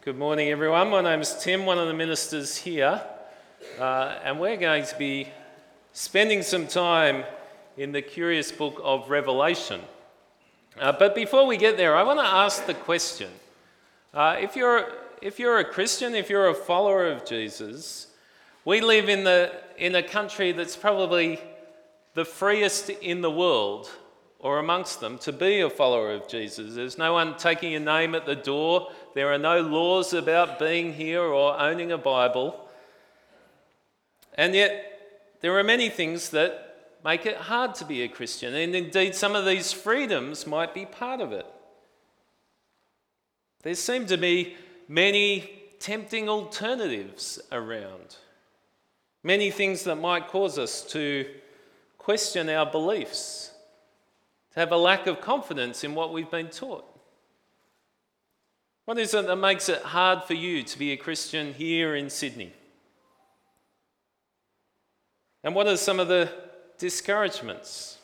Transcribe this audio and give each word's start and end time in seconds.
Good 0.00 0.16
morning, 0.16 0.48
everyone. 0.48 0.88
My 0.88 1.02
name 1.02 1.20
is 1.20 1.36
Tim, 1.38 1.66
one 1.66 1.76
of 1.76 1.86
the 1.86 1.92
ministers 1.92 2.56
here, 2.56 2.98
uh, 3.78 4.18
and 4.24 4.40
we're 4.40 4.56
going 4.56 4.86
to 4.86 4.98
be 4.98 5.28
spending 5.92 6.40
some 6.40 6.66
time 6.66 7.24
in 7.76 7.92
the 7.92 8.00
curious 8.00 8.50
book 8.50 8.80
of 8.82 9.10
Revelation. 9.10 9.82
Uh, 10.80 10.92
but 10.92 11.14
before 11.14 11.46
we 11.46 11.58
get 11.58 11.76
there, 11.76 11.94
I 11.94 12.04
want 12.04 12.20
to 12.20 12.24
ask 12.24 12.64
the 12.64 12.72
question 12.72 13.28
uh, 14.14 14.38
if, 14.40 14.56
you're, 14.56 14.90
if 15.20 15.38
you're 15.38 15.58
a 15.58 15.64
Christian, 15.64 16.14
if 16.14 16.30
you're 16.30 16.48
a 16.48 16.54
follower 16.54 17.06
of 17.08 17.26
Jesus, 17.26 18.06
we 18.64 18.80
live 18.80 19.10
in, 19.10 19.24
the, 19.24 19.52
in 19.76 19.94
a 19.94 20.02
country 20.02 20.52
that's 20.52 20.74
probably 20.74 21.38
the 22.14 22.24
freest 22.24 22.88
in 22.88 23.20
the 23.20 23.30
world 23.30 23.90
or 24.42 24.58
amongst 24.58 25.00
them 25.00 25.18
to 25.18 25.32
be 25.32 25.60
a 25.60 25.70
follower 25.70 26.12
of 26.12 26.26
Jesus. 26.28 26.74
There's 26.74 26.98
no 26.98 27.12
one 27.12 27.36
taking 27.36 27.72
your 27.72 27.80
name 27.80 28.14
at 28.14 28.26
the 28.26 28.34
door. 28.34 28.90
There 29.14 29.32
are 29.32 29.38
no 29.38 29.60
laws 29.60 30.12
about 30.12 30.58
being 30.58 30.94
here 30.94 31.22
or 31.22 31.58
owning 31.60 31.92
a 31.92 31.98
Bible. 31.98 32.68
And 34.34 34.54
yet, 34.54 35.36
there 35.40 35.58
are 35.58 35.64
many 35.64 35.90
things 35.90 36.30
that 36.30 36.96
make 37.04 37.26
it 37.26 37.36
hard 37.36 37.74
to 37.76 37.84
be 37.84 38.02
a 38.02 38.08
Christian. 38.08 38.54
And 38.54 38.74
indeed, 38.74 39.14
some 39.14 39.34
of 39.34 39.44
these 39.44 39.72
freedoms 39.72 40.46
might 40.46 40.72
be 40.72 40.86
part 40.86 41.20
of 41.20 41.32
it. 41.32 41.46
There 43.62 43.74
seem 43.74 44.06
to 44.06 44.16
be 44.16 44.56
many 44.88 45.62
tempting 45.78 46.28
alternatives 46.28 47.40
around, 47.50 48.16
many 49.22 49.50
things 49.50 49.84
that 49.84 49.96
might 49.96 50.28
cause 50.28 50.58
us 50.58 50.82
to 50.92 51.26
question 51.98 52.48
our 52.48 52.66
beliefs 52.66 53.52
to 54.52 54.60
have 54.60 54.72
a 54.72 54.76
lack 54.76 55.06
of 55.06 55.20
confidence 55.20 55.84
in 55.84 55.94
what 55.94 56.12
we've 56.12 56.30
been 56.30 56.48
taught? 56.48 56.84
What 58.84 58.98
is 58.98 59.14
it 59.14 59.26
that 59.26 59.36
makes 59.36 59.68
it 59.68 59.82
hard 59.82 60.24
for 60.24 60.34
you 60.34 60.62
to 60.64 60.78
be 60.78 60.92
a 60.92 60.96
Christian 60.96 61.54
here 61.54 61.94
in 61.94 62.10
Sydney? 62.10 62.52
And 65.44 65.54
what 65.54 65.68
are 65.68 65.76
some 65.76 66.00
of 66.00 66.08
the 66.08 66.30
discouragements? 66.78 67.98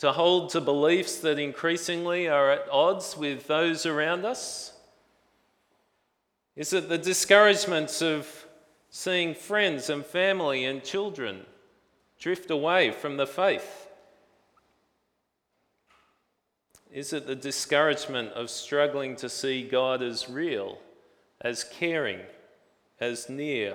To 0.00 0.12
hold 0.12 0.50
to 0.50 0.60
beliefs 0.60 1.18
that 1.18 1.38
increasingly 1.38 2.28
are 2.28 2.50
at 2.50 2.68
odds 2.70 3.16
with 3.16 3.46
those 3.46 3.86
around 3.86 4.24
us? 4.24 4.72
Is 6.54 6.72
it 6.72 6.88
the 6.88 6.98
discouragements 6.98 8.02
of 8.02 8.46
seeing 8.90 9.34
friends 9.34 9.90
and 9.90 10.06
family 10.06 10.64
and 10.64 10.84
children 10.84 11.46
drift 12.20 12.50
away 12.50 12.92
from 12.92 13.16
the 13.16 13.26
faith? 13.26 13.83
Is 16.94 17.12
it 17.12 17.26
the 17.26 17.34
discouragement 17.34 18.30
of 18.34 18.48
struggling 18.48 19.16
to 19.16 19.28
see 19.28 19.64
God 19.64 20.00
as 20.00 20.30
real, 20.30 20.78
as 21.40 21.64
caring, 21.64 22.20
as 23.00 23.28
near? 23.28 23.74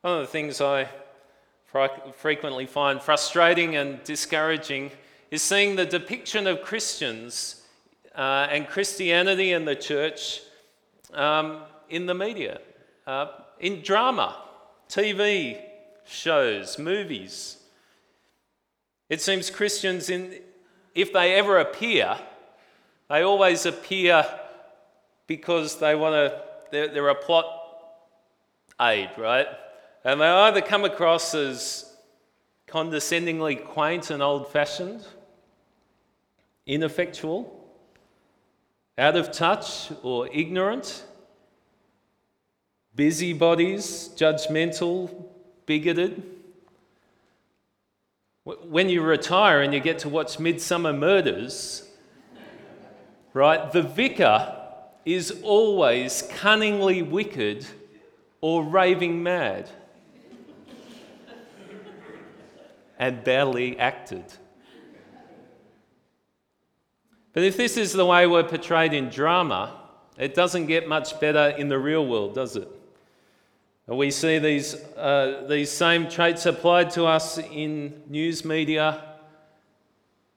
One 0.00 0.14
of 0.14 0.20
the 0.20 0.26
things 0.26 0.62
I 0.62 0.88
frequently 2.14 2.64
find 2.64 3.02
frustrating 3.02 3.76
and 3.76 4.02
discouraging 4.04 4.92
is 5.30 5.42
seeing 5.42 5.76
the 5.76 5.84
depiction 5.84 6.46
of 6.46 6.62
Christians 6.62 7.66
uh, 8.14 8.48
and 8.50 8.66
Christianity 8.66 9.52
and 9.52 9.68
the 9.68 9.76
church 9.76 10.40
um, 11.12 11.60
in 11.90 12.06
the 12.06 12.14
media, 12.14 12.62
uh, 13.06 13.26
in 13.60 13.82
drama, 13.82 14.34
TV 14.88 15.60
shows, 16.06 16.78
movies. 16.78 17.57
It 19.08 19.20
seems 19.20 19.50
Christians, 19.50 20.10
in, 20.10 20.38
if 20.94 21.12
they 21.12 21.34
ever 21.34 21.58
appear, 21.58 22.18
they 23.08 23.22
always 23.22 23.64
appear 23.64 24.24
because 25.26 25.78
they 25.78 25.94
want 25.94 26.14
to, 26.14 26.42
they're, 26.70 26.88
they're 26.88 27.08
a 27.08 27.14
plot 27.14 27.46
aid, 28.80 29.10
right? 29.16 29.46
And 30.04 30.20
they 30.20 30.26
either 30.26 30.60
come 30.60 30.84
across 30.84 31.34
as 31.34 31.90
condescendingly 32.66 33.56
quaint 33.56 34.10
and 34.10 34.22
old 34.22 34.52
fashioned, 34.52 35.06
ineffectual, 36.66 37.54
out 38.98 39.16
of 39.16 39.32
touch 39.32 39.90
or 40.02 40.28
ignorant, 40.32 41.04
busybodies, 42.94 44.10
judgmental, 44.16 45.24
bigoted. 45.66 46.22
When 48.48 48.88
you 48.88 49.02
retire 49.02 49.60
and 49.60 49.74
you 49.74 49.80
get 49.80 49.98
to 50.00 50.08
watch 50.08 50.38
Midsomer 50.38 50.96
Murders, 50.96 51.86
right, 53.34 53.70
the 53.70 53.82
vicar 53.82 54.56
is 55.04 55.40
always 55.42 56.22
cunningly 56.30 57.02
wicked 57.02 57.66
or 58.40 58.64
raving 58.64 59.22
mad 59.22 59.68
and 62.98 63.22
badly 63.22 63.78
acted. 63.78 64.24
But 67.34 67.42
if 67.42 67.58
this 67.58 67.76
is 67.76 67.92
the 67.92 68.06
way 68.06 68.26
we're 68.26 68.44
portrayed 68.44 68.94
in 68.94 69.10
drama, 69.10 69.78
it 70.16 70.34
doesn't 70.34 70.66
get 70.66 70.88
much 70.88 71.20
better 71.20 71.54
in 71.58 71.68
the 71.68 71.78
real 71.78 72.06
world, 72.06 72.34
does 72.34 72.56
it? 72.56 72.77
We 73.88 74.10
see 74.10 74.38
these, 74.38 74.74
uh, 74.96 75.46
these 75.48 75.70
same 75.70 76.08
traits 76.08 76.44
applied 76.44 76.90
to 76.90 77.06
us 77.06 77.38
in 77.38 78.02
news 78.06 78.44
media, 78.44 79.02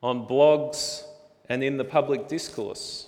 on 0.02 0.26
blogs, 0.26 1.04
and 1.50 1.62
in 1.62 1.76
the 1.76 1.84
public 1.84 2.30
discourse. 2.30 3.08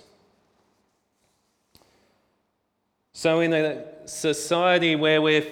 So, 3.14 3.40
in 3.40 3.54
a 3.54 4.06
society 4.06 4.96
where 4.96 5.22
we 5.22 5.50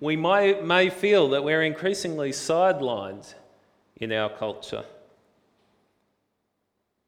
we 0.00 0.16
may, 0.16 0.60
may 0.62 0.88
feel 0.88 1.28
that 1.28 1.44
we're 1.44 1.62
increasingly 1.62 2.30
sidelined 2.30 3.34
in 3.96 4.12
our 4.12 4.30
culture, 4.30 4.84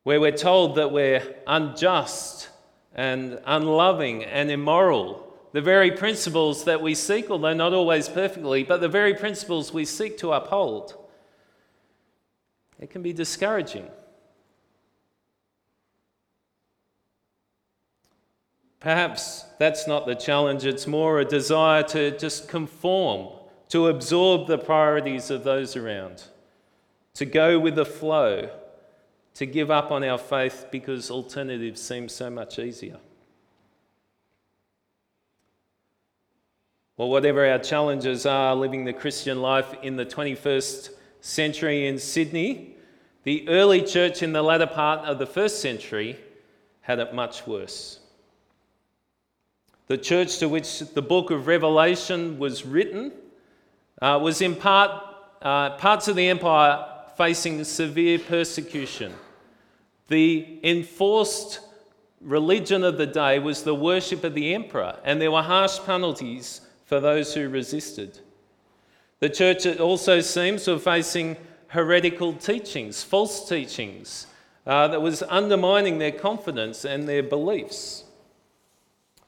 where 0.04 0.20
we're 0.20 0.30
told 0.30 0.76
that 0.76 0.92
we're 0.92 1.22
unjust 1.46 2.50
and 2.94 3.40
unloving 3.46 4.24
and 4.24 4.50
immoral 4.50 5.31
the 5.52 5.60
very 5.60 5.90
principles 5.90 6.64
that 6.64 6.80
we 6.80 6.94
seek, 6.94 7.30
although 7.30 7.52
not 7.52 7.74
always 7.74 8.08
perfectly, 8.08 8.64
but 8.64 8.80
the 8.80 8.88
very 8.88 9.14
principles 9.14 9.72
we 9.72 9.84
seek 9.84 10.16
to 10.18 10.32
uphold, 10.32 10.94
it 12.80 12.90
can 12.90 13.02
be 13.02 13.12
discouraging. 13.12 13.86
Perhaps 18.80 19.44
that's 19.58 19.86
not 19.86 20.06
the 20.06 20.14
challenge, 20.14 20.64
it's 20.64 20.86
more 20.86 21.20
a 21.20 21.24
desire 21.24 21.84
to 21.84 22.18
just 22.18 22.48
conform, 22.48 23.28
to 23.68 23.86
absorb 23.86 24.48
the 24.48 24.58
priorities 24.58 25.30
of 25.30 25.44
those 25.44 25.76
around, 25.76 26.24
to 27.14 27.24
go 27.24 27.60
with 27.60 27.76
the 27.76 27.84
flow, 27.84 28.50
to 29.34 29.46
give 29.46 29.70
up 29.70 29.92
on 29.92 30.02
our 30.02 30.18
faith 30.18 30.66
because 30.72 31.10
alternatives 31.10 31.80
seem 31.80 32.08
so 32.08 32.28
much 32.28 32.58
easier. 32.58 32.98
Well, 37.02 37.10
whatever 37.10 37.44
our 37.44 37.58
challenges 37.58 38.26
are 38.26 38.54
living 38.54 38.84
the 38.84 38.92
Christian 38.92 39.42
life 39.42 39.74
in 39.82 39.96
the 39.96 40.06
21st 40.06 40.90
century 41.20 41.88
in 41.88 41.98
Sydney, 41.98 42.76
the 43.24 43.48
early 43.48 43.82
church 43.82 44.22
in 44.22 44.32
the 44.32 44.40
latter 44.40 44.68
part 44.68 45.00
of 45.00 45.18
the 45.18 45.26
first 45.26 45.60
century 45.60 46.16
had 46.82 47.00
it 47.00 47.12
much 47.12 47.44
worse. 47.44 47.98
The 49.88 49.98
church 49.98 50.38
to 50.38 50.48
which 50.48 50.78
the 50.78 51.02
book 51.02 51.32
of 51.32 51.48
Revelation 51.48 52.38
was 52.38 52.64
written 52.64 53.10
uh, 54.00 54.20
was 54.22 54.40
in 54.40 54.54
part 54.54 54.92
uh, 55.42 55.70
parts 55.70 56.06
of 56.06 56.14
the 56.14 56.28
empire 56.28 56.86
facing 57.16 57.64
severe 57.64 58.20
persecution. 58.20 59.12
The 60.06 60.60
enforced 60.62 61.58
religion 62.20 62.84
of 62.84 62.96
the 62.96 63.08
day 63.08 63.40
was 63.40 63.64
the 63.64 63.74
worship 63.74 64.22
of 64.22 64.34
the 64.34 64.54
emperor, 64.54 65.00
and 65.02 65.20
there 65.20 65.32
were 65.32 65.42
harsh 65.42 65.80
penalties 65.80 66.60
for 66.92 67.00
those 67.00 67.32
who 67.32 67.48
resisted. 67.48 68.18
The 69.20 69.30
church 69.30 69.66
also 69.78 70.20
seems 70.20 70.66
to 70.66 70.74
be 70.74 70.82
facing 70.82 71.38
heretical 71.68 72.34
teachings, 72.34 73.02
false 73.02 73.48
teachings, 73.48 74.26
uh, 74.66 74.88
that 74.88 75.00
was 75.00 75.22
undermining 75.22 75.96
their 75.96 76.12
confidence 76.12 76.84
and 76.84 77.08
their 77.08 77.22
beliefs. 77.22 78.04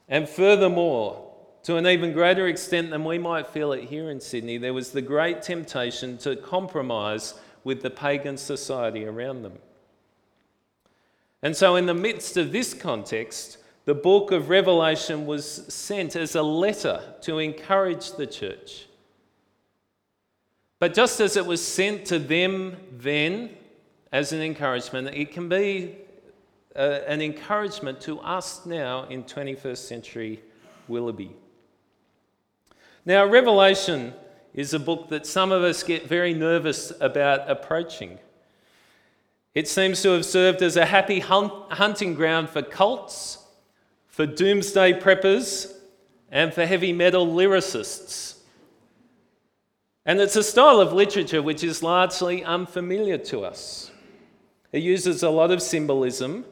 And 0.07 0.29
furthermore, 0.29 1.33
to 1.63 1.77
an 1.77 1.87
even 1.87 2.13
greater 2.13 2.47
extent 2.47 2.91
than 2.91 3.03
we 3.03 3.17
might 3.17 3.47
feel 3.47 3.71
it 3.71 3.85
here 3.85 4.11
in 4.11 4.21
Sydney, 4.21 4.59
there 4.59 4.71
was 4.71 4.91
the 4.91 5.01
great 5.01 5.41
temptation 5.41 6.19
to 6.19 6.35
compromise 6.35 7.33
with 7.63 7.81
the 7.81 7.89
pagan 7.89 8.37
society 8.37 9.05
around 9.05 9.41
them. 9.41 9.57
And 11.41 11.57
so, 11.57 11.75
in 11.77 11.87
the 11.87 11.95
midst 11.95 12.37
of 12.37 12.51
this 12.51 12.75
context, 12.75 13.57
the 13.85 13.93
book 13.93 14.31
of 14.31 14.49
Revelation 14.49 15.25
was 15.25 15.45
sent 15.73 16.15
as 16.15 16.35
a 16.35 16.41
letter 16.43 17.01
to 17.21 17.37
encourage 17.37 18.11
the 18.13 18.27
church. 18.27 18.87
But 20.79 20.93
just 20.93 21.19
as 21.19 21.37
it 21.37 21.45
was 21.45 21.65
sent 21.65 22.05
to 22.05 22.19
them 22.19 22.77
then, 22.91 23.51
as 24.11 24.33
an 24.33 24.41
encouragement, 24.41 25.09
it 25.13 25.31
can 25.31 25.49
be 25.49 25.95
uh, 26.75 26.99
an 27.07 27.21
encouragement 27.21 28.01
to 28.01 28.19
us 28.19 28.65
now 28.65 29.05
in 29.05 29.23
21st 29.23 29.77
century 29.77 30.41
Willoughby. 30.87 31.31
Now, 33.05 33.25
Revelation 33.25 34.13
is 34.53 34.73
a 34.73 34.79
book 34.79 35.09
that 35.09 35.27
some 35.27 35.51
of 35.51 35.63
us 35.63 35.83
get 35.83 36.07
very 36.07 36.33
nervous 36.33 36.91
about 36.99 37.49
approaching. 37.49 38.17
It 39.53 39.67
seems 39.67 40.01
to 40.01 40.09
have 40.09 40.25
served 40.25 40.61
as 40.61 40.75
a 40.75 40.85
happy 40.85 41.19
hunt- 41.19 41.73
hunting 41.73 42.15
ground 42.15 42.49
for 42.49 42.61
cults, 42.61 43.44
for 44.15 44.25
doomsday 44.25 44.93
preppers, 44.93 45.73
and 46.31 46.53
for 46.53 46.65
heavy 46.65 46.93
metal 46.93 47.27
lyricists. 47.27 48.37
And 50.05 50.21
it's 50.21 50.37
a 50.37 50.43
style 50.43 50.79
of 50.79 50.93
literature 50.93 51.41
which 51.41 51.65
is 51.65 51.83
largely 51.83 52.41
unfamiliar 52.41 53.17
to 53.17 53.43
us. 53.43 53.91
It 54.71 54.81
uses 54.81 55.21
a 55.21 55.29
lot 55.29 55.51
of 55.51 55.61
symbolism, 55.61 56.45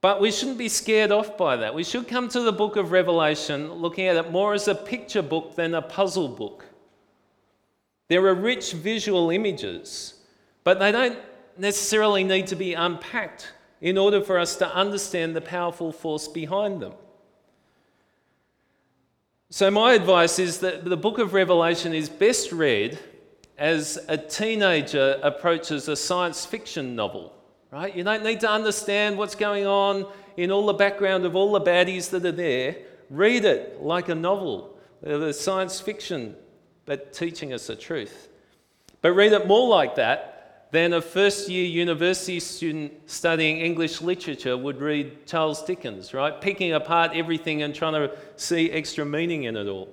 but 0.00 0.20
we 0.20 0.32
shouldn't 0.32 0.58
be 0.58 0.68
scared 0.68 1.12
off 1.12 1.38
by 1.38 1.54
that. 1.54 1.76
We 1.76 1.84
should 1.84 2.08
come 2.08 2.28
to 2.30 2.40
the 2.40 2.52
book 2.52 2.74
of 2.74 2.90
Revelation 2.90 3.72
looking 3.74 4.08
at 4.08 4.16
it 4.16 4.32
more 4.32 4.52
as 4.52 4.66
a 4.66 4.74
picture 4.74 5.22
book 5.22 5.54
than 5.54 5.76
a 5.76 5.82
puzzle 5.82 6.26
book. 6.26 6.64
There 8.08 8.26
are 8.26 8.34
rich 8.34 8.72
visual 8.72 9.30
images, 9.30 10.14
but 10.64 10.80
they 10.80 10.90
don't 10.90 11.20
necessarily 11.56 12.24
need 12.24 12.48
to 12.48 12.56
be 12.56 12.74
unpacked 12.74 13.52
in 13.80 13.96
order 13.96 14.20
for 14.20 14.38
us 14.38 14.56
to 14.56 14.74
understand 14.74 15.34
the 15.34 15.40
powerful 15.40 15.92
force 15.92 16.28
behind 16.28 16.82
them. 16.82 16.92
So, 19.48 19.70
my 19.70 19.94
advice 19.94 20.38
is 20.38 20.58
that 20.58 20.84
the 20.84 20.96
book 20.96 21.18
of 21.18 21.32
Revelation 21.32 21.92
is 21.92 22.08
best 22.08 22.52
read 22.52 22.98
as 23.58 23.98
a 24.08 24.16
teenager 24.16 25.18
approaches 25.22 25.88
a 25.88 25.96
science 25.96 26.46
fiction 26.46 26.94
novel, 26.94 27.34
right? 27.70 27.94
You 27.94 28.04
don't 28.04 28.22
need 28.22 28.40
to 28.40 28.50
understand 28.50 29.18
what's 29.18 29.34
going 29.34 29.66
on 29.66 30.06
in 30.36 30.50
all 30.50 30.66
the 30.66 30.72
background 30.72 31.26
of 31.26 31.34
all 31.34 31.52
the 31.52 31.60
baddies 31.60 32.10
that 32.10 32.24
are 32.24 32.32
there. 32.32 32.76
Read 33.10 33.44
it 33.44 33.82
like 33.82 34.08
a 34.08 34.14
novel, 34.14 34.78
the 35.02 35.32
science 35.32 35.80
fiction, 35.80 36.36
but 36.86 37.12
teaching 37.12 37.52
us 37.52 37.66
the 37.66 37.76
truth. 37.76 38.28
But 39.02 39.12
read 39.12 39.32
it 39.32 39.46
more 39.48 39.68
like 39.68 39.96
that 39.96 40.39
than 40.72 40.92
a 40.92 41.02
first 41.02 41.48
year 41.48 41.64
university 41.64 42.38
student 42.38 42.92
studying 43.10 43.58
English 43.58 44.00
literature 44.00 44.56
would 44.56 44.80
read 44.80 45.26
Charles 45.26 45.62
Dickens, 45.62 46.14
right? 46.14 46.40
Picking 46.40 46.72
apart 46.72 47.12
everything 47.14 47.62
and 47.62 47.74
trying 47.74 47.94
to 47.94 48.16
see 48.36 48.70
extra 48.70 49.04
meaning 49.04 49.44
in 49.44 49.56
it 49.56 49.66
all. 49.66 49.88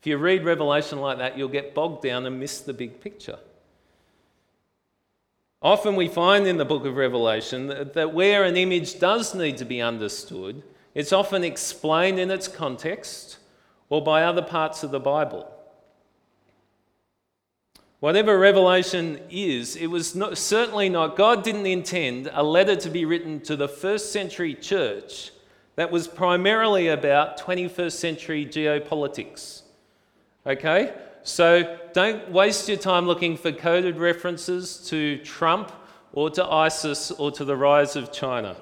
If 0.00 0.08
you 0.08 0.18
read 0.18 0.44
Revelation 0.44 1.00
like 1.00 1.18
that, 1.18 1.38
you'll 1.38 1.48
get 1.48 1.74
bogged 1.74 2.02
down 2.02 2.26
and 2.26 2.38
miss 2.38 2.60
the 2.60 2.74
big 2.74 3.00
picture. 3.00 3.38
Often 5.62 5.96
we 5.96 6.08
find 6.08 6.46
in 6.46 6.58
the 6.58 6.66
book 6.66 6.84
of 6.84 6.96
Revelation 6.96 7.68
that, 7.68 7.94
that 7.94 8.12
where 8.12 8.44
an 8.44 8.58
image 8.58 8.98
does 8.98 9.34
need 9.34 9.56
to 9.56 9.64
be 9.64 9.80
understood, 9.80 10.62
it's 10.94 11.10
often 11.10 11.42
explained 11.42 12.18
in 12.18 12.30
its 12.30 12.48
context 12.48 13.38
or 13.88 14.04
by 14.04 14.24
other 14.24 14.42
parts 14.42 14.82
of 14.82 14.90
the 14.90 15.00
Bible. 15.00 15.50
Whatever 18.04 18.38
Revelation 18.38 19.18
is, 19.30 19.76
it 19.76 19.86
was 19.86 20.14
not, 20.14 20.36
certainly 20.36 20.90
not, 20.90 21.16
God 21.16 21.42
didn't 21.42 21.64
intend 21.64 22.28
a 22.34 22.42
letter 22.42 22.76
to 22.76 22.90
be 22.90 23.06
written 23.06 23.40
to 23.40 23.56
the 23.56 23.66
first 23.66 24.12
century 24.12 24.52
church 24.54 25.30
that 25.76 25.90
was 25.90 26.06
primarily 26.06 26.88
about 26.88 27.40
21st 27.40 27.92
century 27.92 28.44
geopolitics. 28.44 29.62
Okay? 30.46 30.92
So 31.22 31.78
don't 31.94 32.30
waste 32.30 32.68
your 32.68 32.76
time 32.76 33.06
looking 33.06 33.38
for 33.38 33.50
coded 33.52 33.96
references 33.96 34.86
to 34.90 35.16
Trump 35.24 35.72
or 36.12 36.28
to 36.28 36.44
ISIS 36.44 37.10
or 37.10 37.30
to 37.30 37.42
the 37.46 37.56
rise 37.56 37.96
of 37.96 38.12
China. 38.12 38.54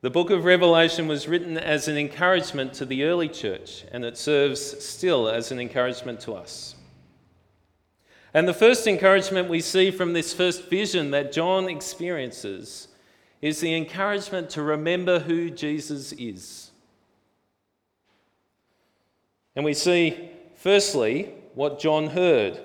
The 0.00 0.10
book 0.10 0.30
of 0.30 0.44
Revelation 0.44 1.08
was 1.08 1.26
written 1.26 1.58
as 1.58 1.88
an 1.88 1.96
encouragement 1.96 2.72
to 2.74 2.86
the 2.86 3.02
early 3.02 3.28
church, 3.28 3.84
and 3.90 4.04
it 4.04 4.16
serves 4.16 4.84
still 4.84 5.28
as 5.28 5.50
an 5.50 5.58
encouragement 5.58 6.20
to 6.20 6.34
us. 6.34 6.76
And 8.32 8.46
the 8.46 8.54
first 8.54 8.86
encouragement 8.86 9.48
we 9.48 9.60
see 9.60 9.90
from 9.90 10.12
this 10.12 10.32
first 10.32 10.70
vision 10.70 11.10
that 11.10 11.32
John 11.32 11.68
experiences 11.68 12.86
is 13.42 13.58
the 13.58 13.74
encouragement 13.74 14.50
to 14.50 14.62
remember 14.62 15.18
who 15.18 15.50
Jesus 15.50 16.12
is. 16.12 16.70
And 19.56 19.64
we 19.64 19.74
see, 19.74 20.30
firstly, 20.54 21.32
what 21.56 21.80
John 21.80 22.06
heard. 22.06 22.60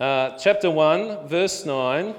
Uh, 0.00 0.36
chapter 0.38 0.72
1, 0.72 1.28
verse 1.28 1.64
9, 1.64 2.16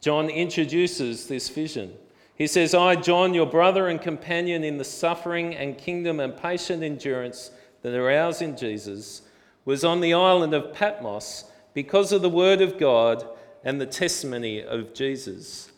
John 0.00 0.28
introduces 0.28 1.28
this 1.28 1.48
vision. 1.48 1.92
He 2.34 2.46
says, 2.46 2.74
I, 2.74 2.96
John, 2.96 3.34
your 3.34 3.46
brother 3.46 3.88
and 3.88 4.00
companion 4.00 4.64
in 4.64 4.78
the 4.78 4.84
suffering 4.84 5.54
and 5.54 5.78
kingdom 5.78 6.18
and 6.20 6.36
patient 6.36 6.82
endurance 6.82 7.50
that 7.82 7.94
are 7.94 8.10
ours 8.10 8.40
in 8.40 8.56
Jesus, 8.56 9.22
was 9.64 9.84
on 9.84 10.00
the 10.00 10.14
island 10.14 10.54
of 10.54 10.72
Patmos 10.72 11.44
because 11.74 12.12
of 12.12 12.22
the 12.22 12.28
word 12.28 12.60
of 12.60 12.78
God 12.78 13.26
and 13.64 13.80
the 13.80 13.86
testimony 13.86 14.62
of 14.62 14.94
Jesus. 14.94 15.70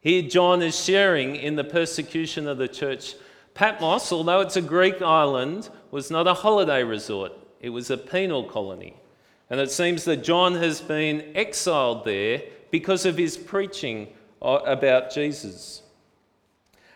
Here, 0.00 0.22
John 0.22 0.62
is 0.62 0.78
sharing 0.78 1.36
in 1.36 1.56
the 1.56 1.64
persecution 1.64 2.46
of 2.48 2.58
the 2.58 2.68
church. 2.68 3.14
Patmos, 3.54 4.12
although 4.12 4.40
it's 4.40 4.56
a 4.56 4.62
Greek 4.62 5.00
island, 5.00 5.70
was 5.90 6.10
not 6.10 6.26
a 6.26 6.34
holiday 6.34 6.82
resort, 6.82 7.32
it 7.60 7.70
was 7.70 7.90
a 7.90 7.96
penal 7.96 8.44
colony. 8.44 8.94
And 9.48 9.60
it 9.60 9.70
seems 9.70 10.04
that 10.04 10.24
John 10.24 10.54
has 10.56 10.80
been 10.80 11.32
exiled 11.34 12.04
there 12.04 12.42
because 12.70 13.06
of 13.06 13.16
his 13.16 13.36
preaching 13.36 14.08
Uh, 14.44 14.60
about 14.66 15.10
Jesus. 15.10 15.80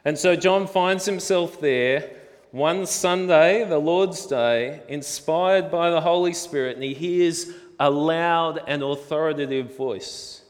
And 0.04 0.18
so 0.18 0.36
John 0.36 0.66
finds 0.66 1.06
himself 1.06 1.58
there 1.62 2.10
one 2.50 2.84
Sunday, 2.84 3.64
the 3.66 3.78
Lord's 3.78 4.26
Day, 4.26 4.82
inspired 4.86 5.70
by 5.70 5.88
the 5.88 6.02
Holy 6.02 6.34
Spirit, 6.34 6.76
and 6.76 6.84
he 6.84 6.92
hears 6.92 7.46
a 7.80 7.88
loud 7.88 8.60
and 8.66 8.82
authoritative 8.82 9.74
voice. 9.74 10.42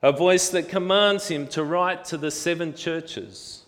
A 0.00 0.10
voice 0.10 0.48
that 0.48 0.70
commands 0.70 1.28
him 1.28 1.46
to 1.48 1.62
write 1.62 2.06
to 2.06 2.16
the 2.16 2.30
seven 2.30 2.72
churches. 2.72 3.66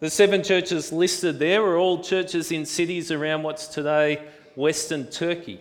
The 0.00 0.10
seven 0.10 0.42
churches 0.42 0.92
listed 0.92 1.38
there 1.38 1.62
are 1.62 1.78
all 1.78 2.02
churches 2.02 2.52
in 2.52 2.66
cities 2.66 3.10
around 3.10 3.44
what's 3.44 3.66
today 3.66 4.28
Western 4.56 5.06
Turkey. 5.06 5.60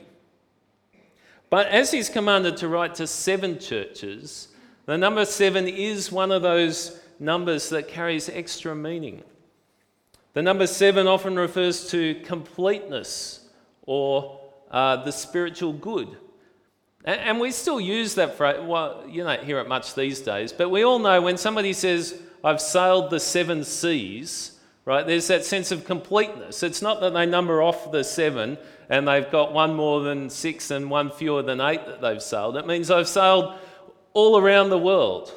But 1.50 1.68
as 1.68 1.92
he's 1.92 2.10
commanded 2.10 2.58
to 2.58 2.68
write 2.68 2.96
to 2.96 3.08
seven 3.08 3.60
churches, 3.60 4.50
the 4.88 4.98
number 4.98 5.26
seven 5.26 5.68
is 5.68 6.12
one 6.12 6.32
of 6.32 6.42
those 6.42 7.00
numbers 7.20 7.70
that 7.70 7.90
carries 7.90 8.30
extra 8.30 8.74
meaning. 8.74 9.22
The 10.34 10.42
number 10.42 10.66
seven 10.66 11.08
often 11.08 11.36
refers 11.36 11.90
to 11.92 12.16
completeness 12.24 13.42
or 13.86 14.40
uh, 14.72 15.04
the 15.04 15.12
spiritual 15.12 15.74
good. 15.74 16.16
And, 17.04 17.20
and 17.20 17.40
we 17.40 17.52
still 17.52 17.82
use 17.82 18.16
that 18.16 18.38
phrase, 18.38 18.62
well, 18.62 19.04
you 19.10 19.24
don't 19.24 19.44
hear 19.44 19.60
it 19.60 19.68
much 19.68 19.94
these 19.94 20.22
days, 20.22 20.54
but 20.54 20.70
we 20.70 20.84
all 20.84 21.00
know 21.00 21.22
when 21.22 21.38
somebody 21.38 21.74
says, 21.74 22.22
I've 22.42 22.62
sailed 22.62 23.10
the 23.10 23.20
seven 23.20 23.66
seas, 23.66 24.58
right, 24.86 25.06
there's 25.06 25.28
that 25.28 25.44
sense 25.44 25.72
of 25.72 25.84
completeness. 25.84 26.64
It's 26.64 26.82
not 26.82 27.02
that 27.02 27.14
they 27.14 27.26
number 27.26 27.62
off 27.62 27.92
the 27.92 28.06
seven 28.06 28.58
and 28.90 29.06
they've 29.06 29.30
got 29.30 29.52
one 29.52 29.74
more 29.74 30.02
than 30.02 30.30
six 30.30 30.72
and 30.72 30.90
one 30.90 31.12
fewer 31.12 31.42
than 31.42 31.60
eight 31.60 31.86
that 31.88 32.00
they've 32.00 32.24
sailed. 32.24 32.56
It 32.56 32.66
means 32.66 32.90
I've 32.90 33.10
sailed 33.10 33.56
all 34.14 34.38
around 34.38 34.70
the 34.70 34.78
world. 34.78 35.32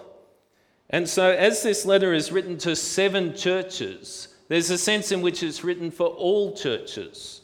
And 0.88 1.08
so, 1.08 1.30
as 1.30 1.62
this 1.62 1.86
letter 1.86 2.12
is 2.12 2.32
written 2.32 2.58
to 2.58 2.74
seven 2.74 3.34
churches, 3.36 4.28
there's 4.48 4.70
a 4.70 4.78
sense 4.78 5.12
in 5.12 5.22
which 5.22 5.42
it's 5.42 5.62
written 5.62 5.90
for 5.90 6.08
all 6.08 6.56
churches. 6.56 7.42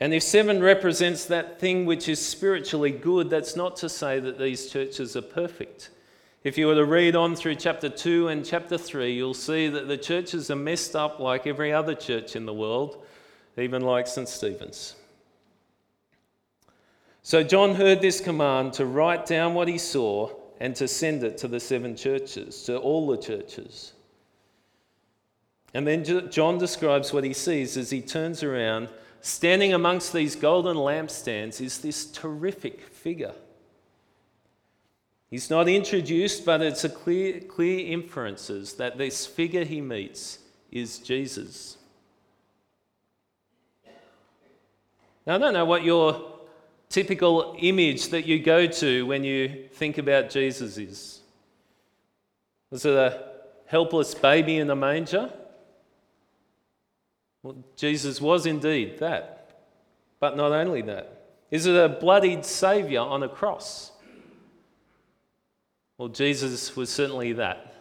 And 0.00 0.12
if 0.12 0.22
seven 0.22 0.62
represents 0.62 1.26
that 1.26 1.60
thing 1.60 1.86
which 1.86 2.08
is 2.08 2.24
spiritually 2.24 2.90
good, 2.90 3.30
that's 3.30 3.56
not 3.56 3.76
to 3.76 3.88
say 3.88 4.18
that 4.20 4.38
these 4.38 4.70
churches 4.70 5.16
are 5.16 5.22
perfect. 5.22 5.90
If 6.42 6.58
you 6.58 6.66
were 6.66 6.74
to 6.74 6.84
read 6.84 7.16
on 7.16 7.36
through 7.36 7.54
chapter 7.54 7.88
2 7.88 8.28
and 8.28 8.44
chapter 8.44 8.76
3, 8.76 9.12
you'll 9.12 9.32
see 9.32 9.68
that 9.68 9.88
the 9.88 9.96
churches 9.96 10.50
are 10.50 10.56
messed 10.56 10.94
up 10.94 11.20
like 11.20 11.46
every 11.46 11.72
other 11.72 11.94
church 11.94 12.36
in 12.36 12.44
the 12.44 12.52
world, 12.52 13.02
even 13.56 13.82
like 13.82 14.06
St. 14.06 14.28
Stephen's. 14.28 14.96
So 17.24 17.42
John 17.42 17.74
heard 17.74 18.02
this 18.02 18.20
command 18.20 18.74
to 18.74 18.84
write 18.84 19.24
down 19.24 19.54
what 19.54 19.66
he 19.66 19.78
saw 19.78 20.30
and 20.60 20.76
to 20.76 20.86
send 20.86 21.24
it 21.24 21.38
to 21.38 21.48
the 21.48 21.58
seven 21.58 21.96
churches, 21.96 22.64
to 22.64 22.76
all 22.76 23.06
the 23.06 23.16
churches. 23.16 23.94
And 25.72 25.86
then 25.86 26.04
John 26.30 26.58
describes 26.58 27.14
what 27.14 27.24
he 27.24 27.32
sees 27.32 27.78
as 27.78 27.88
he 27.88 28.02
turns 28.02 28.42
around. 28.42 28.90
Standing 29.22 29.72
amongst 29.72 30.12
these 30.12 30.36
golden 30.36 30.76
lampstands 30.76 31.62
is 31.62 31.78
this 31.78 32.04
terrific 32.04 32.82
figure. 32.88 33.32
He's 35.30 35.48
not 35.48 35.66
introduced, 35.66 36.44
but 36.44 36.60
it's 36.60 36.84
a 36.84 36.90
clear, 36.90 37.40
clear 37.40 37.90
inferences 37.90 38.74
that 38.74 38.98
this 38.98 39.24
figure 39.24 39.64
he 39.64 39.80
meets 39.80 40.40
is 40.70 40.98
Jesus. 40.98 41.78
Now, 45.26 45.36
I 45.36 45.38
don't 45.38 45.54
know 45.54 45.64
what 45.64 45.84
your 45.84 46.33
typical 46.88 47.56
image 47.58 48.08
that 48.08 48.26
you 48.26 48.38
go 48.38 48.66
to 48.66 49.06
when 49.06 49.24
you 49.24 49.68
think 49.72 49.98
about 49.98 50.30
Jesus 50.30 50.78
is. 50.78 51.20
Was 52.70 52.84
it 52.84 52.94
a 52.94 53.30
helpless 53.66 54.14
baby 54.14 54.56
in 54.58 54.70
a 54.70 54.76
manger? 54.76 55.30
Well, 57.42 57.56
Jesus 57.76 58.20
was 58.20 58.46
indeed 58.46 58.98
that. 58.98 59.60
But 60.20 60.36
not 60.36 60.52
only 60.52 60.82
that. 60.82 61.26
Is 61.50 61.66
it 61.66 61.76
a 61.76 61.88
bloodied 61.88 62.44
Saviour 62.44 63.06
on 63.06 63.22
a 63.22 63.28
cross? 63.28 63.92
Well, 65.98 66.08
Jesus 66.08 66.74
was 66.74 66.90
certainly 66.90 67.32
that, 67.34 67.74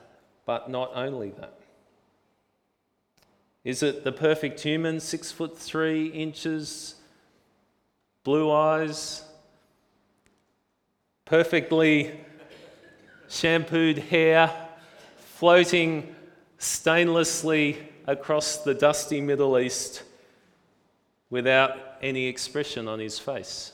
but 0.46 0.70
not 0.70 0.92
only 0.94 1.32
that. 1.32 1.58
Is 3.64 3.82
it 3.82 4.04
the 4.04 4.12
perfect 4.12 4.60
human, 4.60 5.00
six 5.00 5.32
foot 5.32 5.58
three 5.58 6.08
inches, 6.08 6.96
blue 8.24 8.52
eyes, 8.52 9.24
perfectly 11.26 12.20
shampooed 13.30 13.98
hair, 13.98 14.52
floating 15.36 16.16
stainlessly 16.58 17.78
across 18.08 18.58
the 18.58 18.74
dusty 18.74 19.20
Middle 19.20 19.60
East 19.60 20.04
without 21.30 21.78
any 22.02 22.28
expression 22.28 22.88
on 22.88 23.00
his 23.00 23.20
face? 23.20 23.72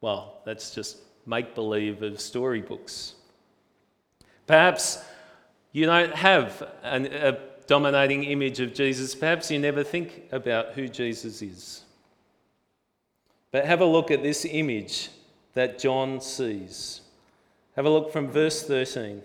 Well, 0.00 0.40
that's 0.44 0.74
just 0.74 0.98
make 1.26 1.54
believe 1.54 2.02
of 2.02 2.20
storybooks. 2.20 3.14
Perhaps 4.46 5.02
you 5.72 5.86
don't 5.86 6.14
have 6.14 6.68
an, 6.82 7.06
a 7.06 7.38
dominating 7.70 8.24
image 8.24 8.58
of 8.58 8.74
Jesus. 8.74 9.14
Perhaps 9.14 9.48
you 9.48 9.56
never 9.56 9.84
think 9.84 10.24
about 10.32 10.72
who 10.72 10.88
Jesus 10.88 11.40
is. 11.40 11.84
But 13.52 13.64
have 13.64 13.80
a 13.80 13.84
look 13.84 14.10
at 14.10 14.24
this 14.24 14.44
image 14.44 15.08
that 15.54 15.78
John 15.78 16.20
sees. 16.20 17.02
Have 17.76 17.86
a 17.86 17.90
look 17.90 18.12
from 18.12 18.26
verse 18.26 18.64
13. 18.64 19.22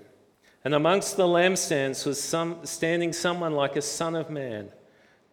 And 0.64 0.76
amongst 0.76 1.18
the 1.18 1.24
lampstands 1.24 2.06
was 2.06 2.22
some, 2.22 2.64
standing 2.68 3.14
someone 3.14 3.54
like 3.54 3.76
a 3.78 3.82
son 3.82 4.16
of 4.16 4.30
man, 4.30 4.70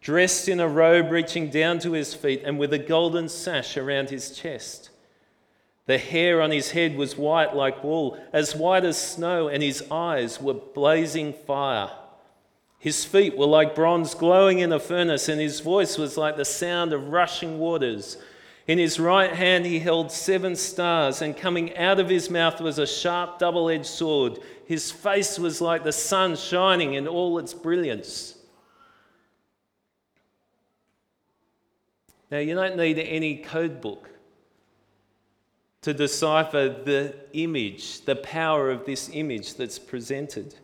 dressed 0.01 0.49
in 0.49 0.59
a 0.59 0.67
robe 0.67 1.11
reaching 1.11 1.51
down 1.51 1.77
to 1.81 1.91
his 1.91 2.15
feet 2.15 2.41
and 2.43 2.57
with 2.57 2.73
a 2.73 2.79
golden 2.79 3.29
sash 3.29 3.77
around 3.77 4.09
his 4.09 4.35
chest. 4.35 4.89
The 5.85 5.99
hair 5.99 6.41
on 6.41 6.49
his 6.49 6.71
head 6.71 6.95
was 6.95 7.15
white 7.15 7.55
like 7.55 7.83
wool, 7.83 8.17
as 8.33 8.55
white 8.55 8.85
as 8.85 8.99
snow, 8.99 9.49
and 9.49 9.61
his 9.61 9.83
eyes 9.91 10.41
were 10.41 10.55
blazing 10.55 11.31
fire. 11.31 11.91
His 12.83 13.05
feet 13.05 13.37
were 13.37 13.45
like 13.45 13.75
bronze 13.75 14.13
glowing 14.13 14.59
in 14.59 14.73
a 14.73 14.77
furnace, 14.77 15.29
and 15.29 15.39
his 15.39 15.61
voice 15.61 15.97
was 15.97 16.17
like 16.17 16.35
the 16.35 16.43
sound 16.43 16.91
of 16.91 17.13
rushing 17.13 17.57
waters. 17.57 18.17
In 18.67 18.77
his 18.77 18.99
right 18.99 19.31
hand 19.31 19.65
he 19.65 19.79
held 19.79 20.11
seven 20.11 20.53
stars, 20.57 21.21
and 21.21 21.37
coming 21.37 21.77
out 21.77 22.01
of 22.01 22.09
his 22.09 22.29
mouth 22.29 22.59
was 22.59 22.79
a 22.79 22.85
sharp 22.85 23.39
double 23.39 23.69
edged 23.69 23.85
sword. 23.85 24.37
His 24.65 24.91
face 24.91 25.39
was 25.39 25.61
like 25.61 25.85
the 25.85 25.93
sun 25.93 26.35
shining 26.35 26.95
in 26.95 27.07
all 27.07 27.39
its 27.39 27.53
brilliance. 27.53 28.37
Now, 32.29 32.39
you 32.39 32.53
don't 32.53 32.75
need 32.75 32.99
any 32.99 33.37
code 33.37 33.79
book 33.79 34.09
to 35.83 35.93
decipher 35.93 36.67
the 36.67 37.15
image, 37.31 38.01
the 38.01 38.17
power 38.17 38.69
of 38.69 38.85
this 38.85 39.09
image 39.13 39.53
that's 39.53 39.79
presented. 39.79 40.55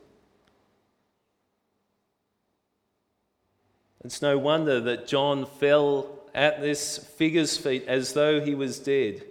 It's 4.03 4.22
no 4.22 4.38
wonder 4.38 4.79
that 4.79 5.08
John 5.08 5.46
fell 5.46 6.08
at 6.34 6.62
this 6.62 6.98
figure's 6.98 7.58
feet 7.58 7.86
as 7.88 8.13
though 8.13 8.39
he 8.39 8.56
was 8.56 8.79
dead. 8.79 9.24